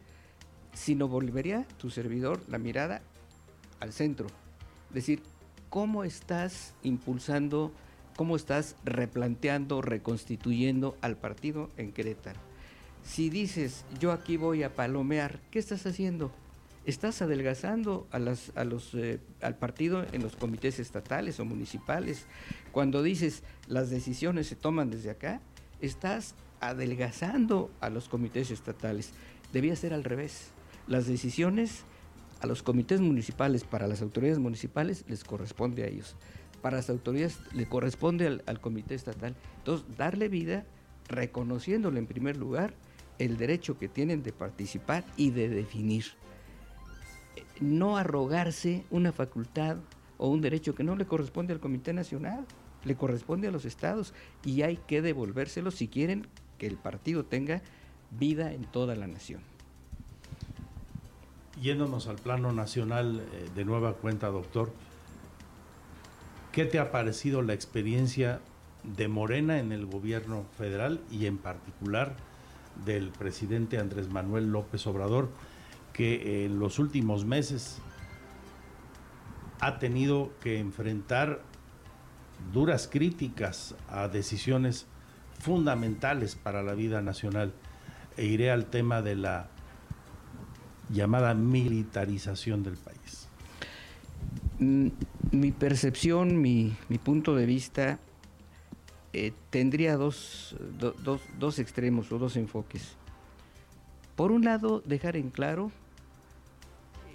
[0.74, 3.02] sino volvería tu servidor la mirada
[3.80, 4.28] al centro.
[4.92, 5.22] Decir,
[5.70, 7.72] ¿cómo estás impulsando,
[8.16, 12.40] cómo estás replanteando, reconstituyendo al partido en Querétaro?
[13.04, 16.32] Si dices, yo aquí voy a palomear, ¿qué estás haciendo?
[16.86, 18.52] Estás adelgazando a los,
[18.94, 22.26] eh, al partido en los comités estatales o municipales.
[22.72, 25.42] Cuando dices las decisiones se toman desde acá,
[25.82, 29.12] estás adelgazando a los comités estatales.
[29.52, 30.52] Debía ser al revés.
[30.88, 31.84] Las decisiones
[32.42, 36.18] A los comités municipales, para las autoridades municipales, les corresponde a ellos.
[36.62, 39.34] Para las autoridades le corresponde al, al comité estatal.
[39.60, 40.66] Entonces, darle vida
[41.08, 42.74] reconociéndole en primer lugar
[43.18, 46.04] el derecho que tienen de participar y de definir.
[47.60, 49.78] No arrogarse una facultad
[50.18, 52.46] o un derecho que no le corresponde al Comité Nacional,
[52.84, 56.28] le corresponde a los estados y hay que devolvérselo si quieren
[56.58, 57.62] que el partido tenga
[58.12, 59.42] vida en toda la nación.
[61.62, 64.72] Yéndonos al plano nacional eh, de nueva cuenta, doctor,
[66.52, 68.42] ¿qué te ha parecido la experiencia
[68.84, 72.16] de Morena en el gobierno federal y en particular
[72.86, 75.30] del presidente Andrés Manuel López Obrador,
[75.94, 77.78] que en los últimos meses
[79.60, 81.42] ha tenido que enfrentar
[82.52, 84.88] duras críticas a decisiones
[85.40, 87.54] fundamentales para la vida nacional.
[88.18, 89.48] E iré al tema de la
[90.90, 93.28] llamada militarización del país.
[94.60, 94.90] Mm,
[95.32, 98.00] mi percepción, mi, mi punto de vista
[99.14, 100.56] eh, tendría dos,
[101.38, 102.96] dos, extremos o dos enfoques.
[104.16, 105.72] Por un lado, dejar en claro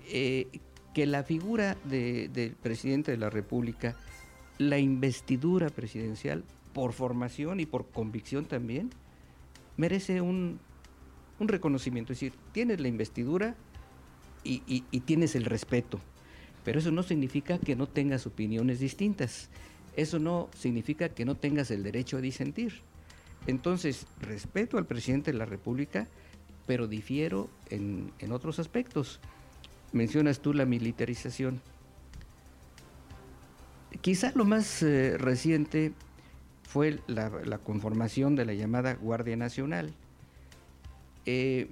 [0.08, 0.60] eh,
[0.94, 3.96] que la figura del presidente de la República,
[4.58, 8.90] la investidura presidencial, por formación y por convicción también,
[9.76, 10.60] merece un,
[11.38, 12.12] reconocimiento.
[12.12, 13.54] Es decir, tienes la investidura
[14.42, 16.00] y, y tienes el respeto,
[16.64, 19.50] pero eso no significa que no tengas opiniones distintas
[19.98, 22.82] eso no significa que no tengas el derecho a disentir.
[23.48, 26.06] Entonces, respeto al presidente de la República,
[26.68, 29.18] pero difiero en, otros aspectos.
[29.92, 31.60] Mencionas tú la militarización.
[34.00, 35.92] Quizá lo más eh, reciente
[36.62, 39.92] fue la, conformación de la llamada Guardia Nacional,
[41.24, 41.70] eh,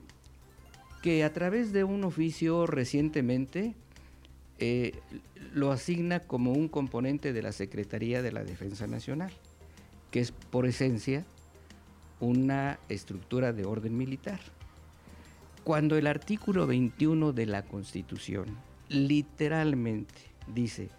[1.03, 3.75] que a través de un oficio recientemente
[4.59, 4.93] eh,
[5.53, 9.31] lo asigna como un componente de la Secretaría de la Defensa Nacional,
[10.11, 11.27] que es por esencia
[12.21, 14.41] una estructura de orden militar.
[15.67, 18.57] Cuando el artículo 21 de la Constitución
[18.89, 20.14] literalmente
[20.47, 20.91] dice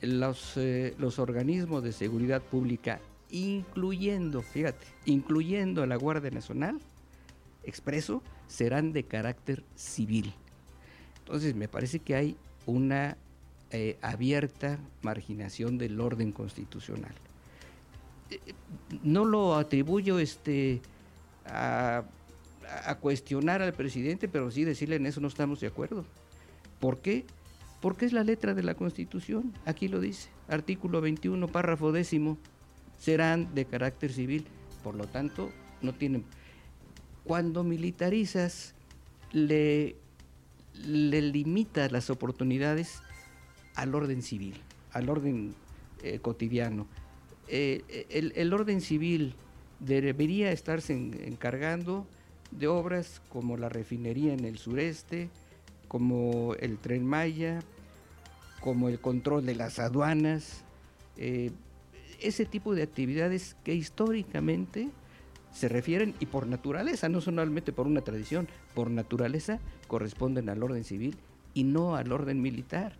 [0.00, 3.00] los, eh, los organismos de seguridad pública,
[3.32, 6.78] incluyendo, fíjate, incluyendo a la Guardia Nacional,
[7.64, 10.32] expreso, serán de carácter civil.
[11.18, 13.16] Entonces me parece que hay una
[13.72, 17.14] eh, abierta marginación del orden constitucional.
[18.30, 18.38] Eh,
[19.02, 20.80] no lo atribuyo este,
[21.44, 22.04] a,
[23.00, 26.04] cuestionar al presidente, pero sí decirle en eso no estamos de acuerdo.
[26.80, 27.24] ¿Por qué?
[27.80, 32.38] Porque es la letra de la Constitución, aquí lo dice, artículo 21, párrafo décimo,
[32.98, 34.46] serán de carácter civil,
[34.82, 35.50] por lo tanto,
[35.82, 36.24] no tienen...
[37.24, 38.74] Cuando militarizas,
[39.32, 39.96] le
[40.82, 43.00] le limita las oportunidades
[43.74, 44.60] al orden civil,
[44.92, 45.54] al orden
[46.02, 46.86] eh, cotidiano.
[47.48, 49.34] Eh, el, orden civil
[49.80, 52.06] debería estarse encargando
[52.58, 55.28] de obras como la refinería en el sureste,
[55.88, 57.60] como el tren Maya,
[58.60, 60.64] como el control de las aduanas,
[61.16, 61.50] eh,
[62.20, 64.88] ese tipo de actividades que históricamente
[65.52, 70.84] se refieren y por naturaleza, no solamente por una tradición, por naturaleza corresponden al orden
[70.84, 71.16] civil
[71.54, 72.96] y no al orden militar.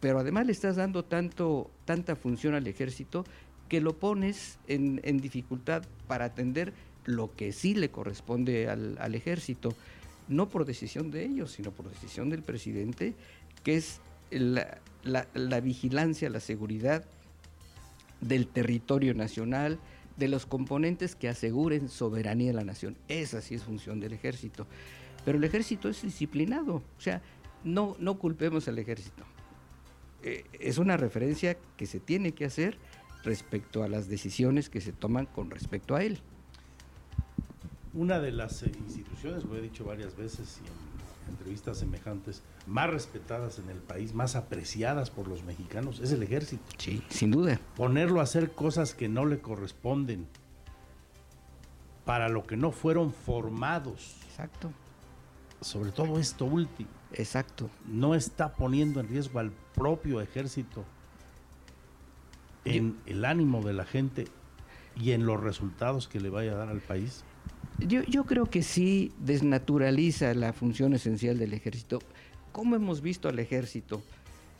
[0.00, 3.24] Pero además le estás dando tanto, tanta función al ejército
[3.68, 6.72] que lo pones en, dificultad para atender
[7.06, 9.74] lo que sí le corresponde al, ejército,
[10.28, 13.14] no por decisión de ellos, sino por decisión del presidente,
[13.64, 14.00] que es
[14.30, 17.04] la, la vigilancia, la seguridad
[18.20, 19.78] del territorio nacional,
[20.16, 22.96] de los componentes que aseguren soberanía de la nación.
[23.08, 24.66] Esa sí es función del ejército.
[25.24, 27.22] Pero el ejército es disciplinado, o sea,
[27.64, 29.24] no, no culpemos al ejército.
[30.22, 32.78] Eh, es una referencia que se tiene que hacer
[33.24, 36.20] respecto a las decisiones que se toman con respecto a él.
[37.96, 42.90] Una de las eh, instituciones, lo he dicho varias veces y en entrevistas semejantes, más
[42.90, 46.62] respetadas en el país, más apreciadas por los mexicanos, es el ejército.
[46.78, 47.58] Sí, sin duda.
[47.74, 50.28] Ponerlo a hacer cosas que no le corresponden,
[52.04, 54.16] para lo que no fueron formados.
[54.28, 54.70] Exacto.
[55.60, 56.88] Sobre todo esto último.
[57.12, 57.68] Exacto.
[57.86, 60.84] No está poniendo en riesgo al propio ejército
[62.64, 64.26] en el ánimo de la gente
[64.94, 67.24] y en los resultados que le vaya a dar al país.
[67.78, 71.98] Yo, yo creo que sí desnaturaliza la función esencial del ejército.
[72.52, 74.02] ¿Cómo hemos visto al ejército?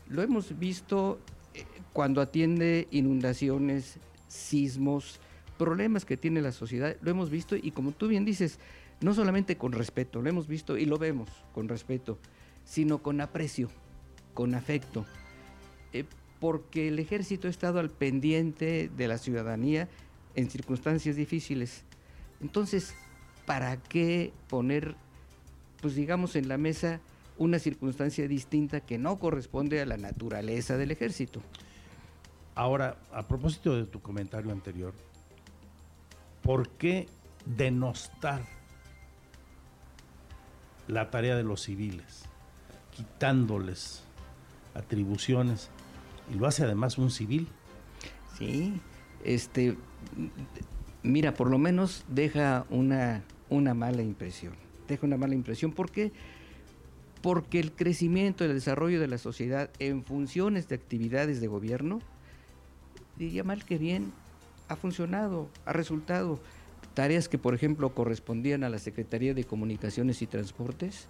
[0.09, 1.19] Lo hemos visto
[1.55, 3.99] eh, cuando atiende inundaciones,
[4.29, 5.19] sismos,
[5.57, 8.59] problemas que tiene la sociedad, lo hemos visto y como tú bien dices,
[9.01, 12.19] no solamente con respeto, lo hemos visto y lo vemos con respeto,
[12.65, 13.71] sino con aprecio,
[14.35, 15.07] con afecto,
[15.95, 16.05] eh,
[16.39, 19.89] porque el ejército ha estado al pendiente de la ciudadanía
[20.35, 21.85] en circunstancias difíciles.
[22.43, 22.95] Entonces,
[23.47, 24.97] ¿para qué poner,
[25.81, 27.01] pues digamos, en la mesa
[27.39, 31.41] una circunstancia distinta que no corresponde a la naturaleza del ejército?
[32.55, 34.95] Ahora, a propósito de tu comentario anterior,
[36.43, 37.07] ¿por qué
[37.45, 38.43] denostar
[40.89, 42.25] la tarea de los civiles,
[42.93, 44.03] quitándoles
[44.75, 45.71] atribuciones?
[46.33, 47.49] Y lo hace además un civil.
[48.39, 48.81] Sí,
[49.23, 49.77] este,
[51.03, 54.55] mira, por lo menos deja una, una mala impresión.
[54.89, 55.73] Deja una mala impresión.
[55.73, 56.13] ¿Por qué?
[57.23, 62.01] Porque el crecimiento, el desarrollo de la sociedad en funciones de actividades de gobierno,
[63.17, 64.13] diría mal que bien,
[64.69, 66.39] ha funcionado, ha resultado.
[66.95, 71.09] Tareas que, por ejemplo, correspondían a la Secretaría de Comunicaciones y Transportes,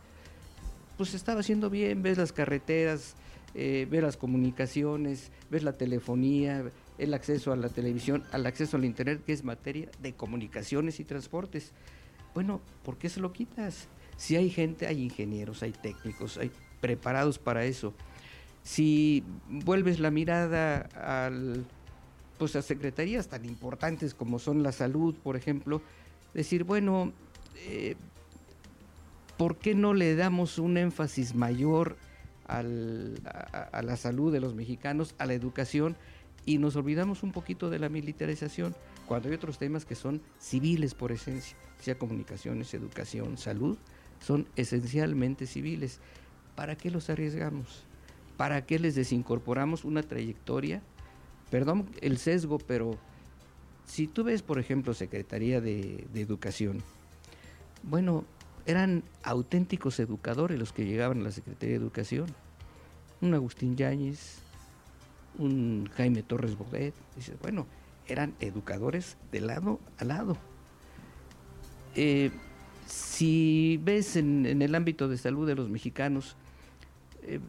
[0.96, 3.14] pues estaba haciendo bien, ves las carreteras,
[3.54, 6.64] eh, ves las comunicaciones, ves la telefonía,
[6.98, 11.04] el acceso a la televisión, al acceso al Internet, que es materia de comunicaciones y
[11.04, 11.72] transportes.
[12.36, 13.88] Bueno, ¿por qué se lo quitas?
[14.18, 16.50] Si hay gente, hay ingenieros, hay técnicos, hay
[16.82, 17.94] preparados para eso.
[18.62, 21.64] Si vuelves la mirada al,
[22.36, 25.80] pues a secretarías tan importantes como son la salud, por ejemplo,
[26.34, 27.14] decir, bueno,
[27.68, 27.96] eh,
[29.38, 31.96] ¿por qué no le damos un énfasis mayor
[32.46, 35.96] a, a, la salud de los mexicanos, a la educación?
[36.46, 38.74] y nos olvidamos un poquito de la militarización
[39.06, 43.78] cuando hay otros temas que son civiles por esencia, sea comunicaciones, educación, salud,
[44.20, 46.00] son esencialmente civiles.
[46.54, 47.84] ¿Para qué los arriesgamos?
[48.36, 50.82] ¿Para qué les desincorporamos una trayectoria?
[51.50, 52.98] Perdón el sesgo, pero
[53.86, 56.82] si tú ves, por ejemplo, Secretaría de, Educación,
[57.82, 58.24] bueno,
[58.66, 62.26] eran auténticos educadores los que llegaban a la Secretaría de Educación.
[63.20, 64.38] Un Agustín Yáñez,
[65.38, 67.66] un Jaime Torres Bodet, dice, bueno,
[68.08, 70.36] eran educadores de lado a lado.
[71.94, 72.30] Eh,
[72.86, 76.36] si ves en, el ámbito de salud de los mexicanos,
[77.22, 77.40] eh,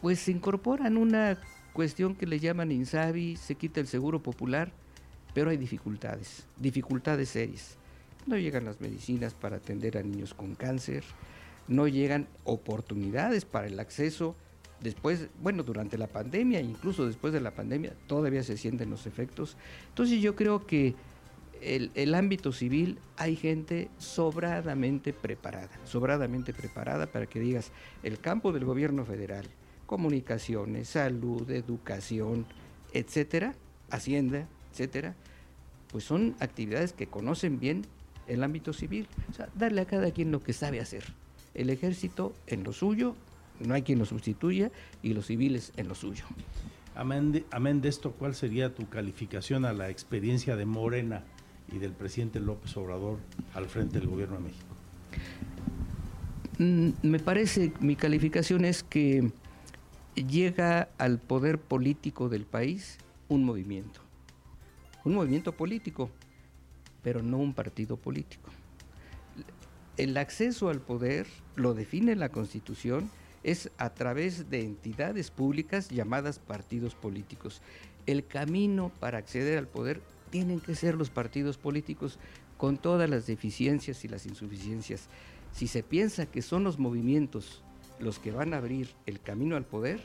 [0.00, 1.38] pues se incorporan una
[1.72, 4.72] cuestión que le llaman INSABI, se quita el seguro popular,
[5.34, 7.76] pero hay dificultades, dificultades serias.
[8.26, 11.04] No llegan las medicinas para atender a niños con cáncer,
[11.68, 14.34] no llegan oportunidades para el acceso
[14.80, 19.56] después, bueno, durante la pandemia, incluso después de la pandemia, todavía se sienten los efectos.
[19.88, 20.94] Entonces yo creo que
[21.62, 27.72] el, el, ámbito civil hay gente sobradamente preparada, sobradamente preparada para que digas,
[28.02, 29.46] el campo del gobierno federal,
[29.86, 32.46] comunicaciones, salud, educación,
[32.92, 33.54] etcétera,
[33.90, 35.14] hacienda, etcétera,
[35.90, 37.86] pues son actividades que conocen bien
[38.26, 39.08] el ámbito civil.
[39.30, 41.04] O sea, darle a cada quien lo que sabe hacer.
[41.54, 43.16] El ejército en lo suyo,
[43.60, 44.70] no hay quien lo sustituya
[45.02, 46.24] y los civiles en lo suyo.
[46.94, 51.24] Amén de, amén de esto, ¿cuál sería tu calificación a la experiencia de Morena
[51.70, 53.18] y del presidente López Obrador
[53.54, 54.74] al frente del gobierno de México?
[56.58, 59.30] Mm, me parece, mi calificación es que
[60.14, 62.96] llega al poder político del país
[63.28, 64.00] un movimiento,
[65.04, 66.10] un movimiento político,
[67.02, 68.50] pero no un partido político.
[69.98, 71.26] El acceso al poder
[71.56, 73.10] lo define la Constitución
[73.46, 77.62] es a través de entidades públicas llamadas partidos políticos.
[78.04, 82.18] El camino para acceder al poder tienen que ser los partidos políticos
[82.56, 85.06] con todas las deficiencias y las insuficiencias.
[85.52, 87.62] Si se piensa que son los movimientos
[88.00, 90.00] los que van a abrir el camino al poder,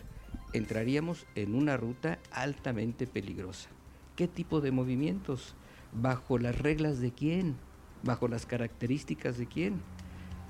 [0.54, 3.70] entraríamos en una ruta altamente peligrosa.
[4.16, 5.56] ¿Qué tipo de movimientos?
[5.94, 7.56] ¿Bajo las reglas de quién?
[8.04, 9.82] ¿Bajo las características de quién?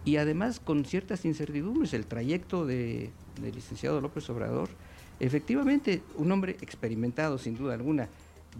[0.03, 1.93] Y además con ciertas incertidumbres.
[1.93, 4.69] El trayecto de, del licenciado López Obrador,
[5.19, 8.09] efectivamente, un hombre experimentado sin duda alguna,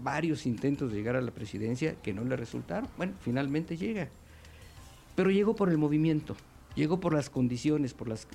[0.02, 4.08] varios intentos de llegar a la presidencia que no le resultaron, bueno, finalmente llega.
[5.14, 6.36] Pero llegó por el movimiento,
[6.74, 8.26] llegó por las condiciones, por las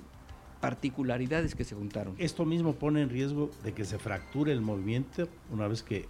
[0.61, 2.15] particularidades que se juntaron.
[2.17, 6.05] Esto mismo pone en riesgo de que se fracture el movimiento una vez que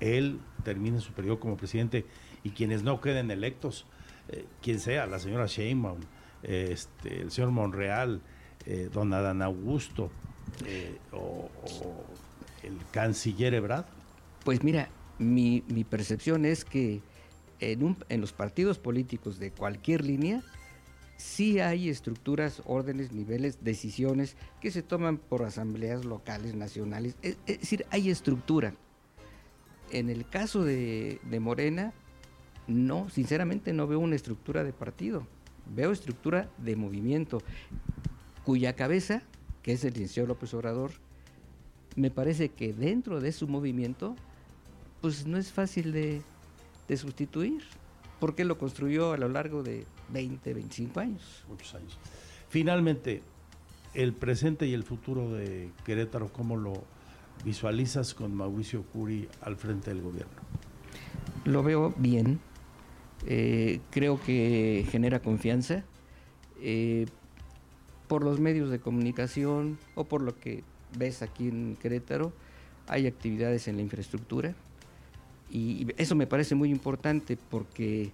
[0.00, 2.04] él termine su periodo como presidente
[2.44, 3.86] y quienes no queden electos
[4.28, 5.98] eh, quien sea, la señora Sheinbaum,
[6.42, 8.20] este, el señor Monreal,
[8.66, 10.10] eh, don Adán Augusto
[10.66, 11.48] eh, o,
[12.62, 13.86] el canciller Ebrard?
[14.44, 14.88] Pues mira,
[15.18, 17.00] mi, percepción es que
[17.60, 20.42] en, un, en los partidos políticos de cualquier línea,
[21.22, 27.16] sí hay estructuras, órdenes, niveles, decisiones que se toman por asambleas locales, nacionales.
[27.22, 28.74] Es, decir, hay estructura.
[29.90, 31.92] En el caso de, Morena,
[32.66, 35.26] no, sinceramente no veo una estructura de partido,
[35.74, 37.42] veo estructura de movimiento.
[38.44, 39.22] cuya cabeza,
[39.62, 40.90] que es el licenciado López Obrador,
[41.94, 44.16] me parece que dentro de su movimiento,
[45.00, 46.22] pues no es fácil de,
[46.88, 47.62] de sustituir,
[48.18, 51.44] porque lo construyó a lo largo de 20, 25 años.
[51.48, 51.98] Muchos años.
[52.48, 53.22] Finalmente,
[53.94, 56.72] el presente y el futuro de Querétaro, ¿cómo lo
[57.44, 60.32] visualizas con Mauricio Curi al frente del gobierno?
[61.44, 62.40] Lo veo bien,
[63.26, 65.84] eh, creo que genera confianza.
[66.60, 67.06] Eh,
[68.08, 70.64] por los medios de comunicación o por lo que
[70.98, 72.32] ves aquí en Querétaro,
[72.86, 74.54] hay actividades en la infraestructura
[75.50, 78.10] y eso me parece muy importante porque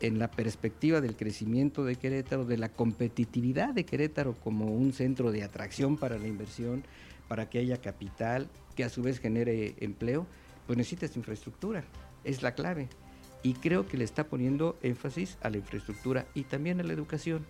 [0.00, 5.32] en la perspectiva del crecimiento de Querétaro, de la competitividad de Querétaro como un centro
[5.32, 6.84] de atracción para la inversión,
[7.28, 10.26] para que haya capital, que a su vez genere empleo,
[10.66, 11.84] pues necesitas infraestructura,
[12.22, 12.88] es la clave.
[13.44, 17.44] Y creo que le está poniendo énfasis a la infraestructura y también a la educación.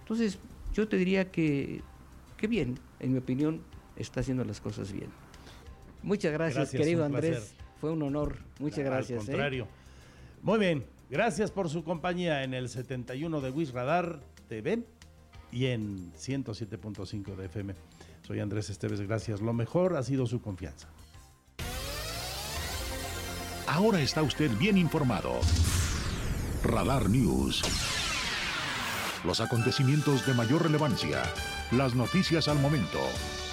[0.00, 0.38] Entonces,
[0.74, 1.80] yo te diría que,
[2.36, 3.62] que bien, en mi opinión,
[3.96, 5.08] está haciendo las cosas bien.
[6.02, 7.54] Muchas gracias, querido Andrés.
[7.80, 8.36] Fue un honor.
[8.58, 9.20] Muchas gracias.
[9.20, 9.32] Al ¿eh?
[9.32, 9.68] contrario.
[10.42, 10.84] Muy bien.
[11.08, 14.82] Gracias por su compañía en el 71 de Wis Radar TV
[15.52, 17.74] y en 107.5 de FM.
[18.22, 19.40] Soy Andrés Esteves, gracias.
[19.40, 20.88] Lo mejor ha sido su confianza.
[23.66, 25.40] Ahora está usted bien informado.
[26.62, 27.62] Radar News.
[29.24, 31.22] Los acontecimientos de mayor relevancia,
[31.72, 33.00] las noticias al momento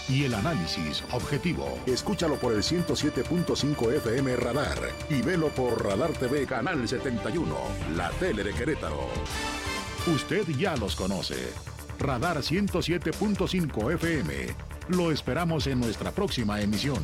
[0.08, 1.80] y el análisis objetivo.
[1.88, 4.78] Escúchalo por el 107.5 FM Radar
[5.10, 7.56] y velo por Radar TV Canal 71,
[7.96, 9.10] la tele de Querétaro.
[10.14, 11.54] Usted ya los conoce.
[12.00, 14.34] Radar 107.5 FM.
[14.90, 17.04] Lo esperamos en nuestra próxima emisión.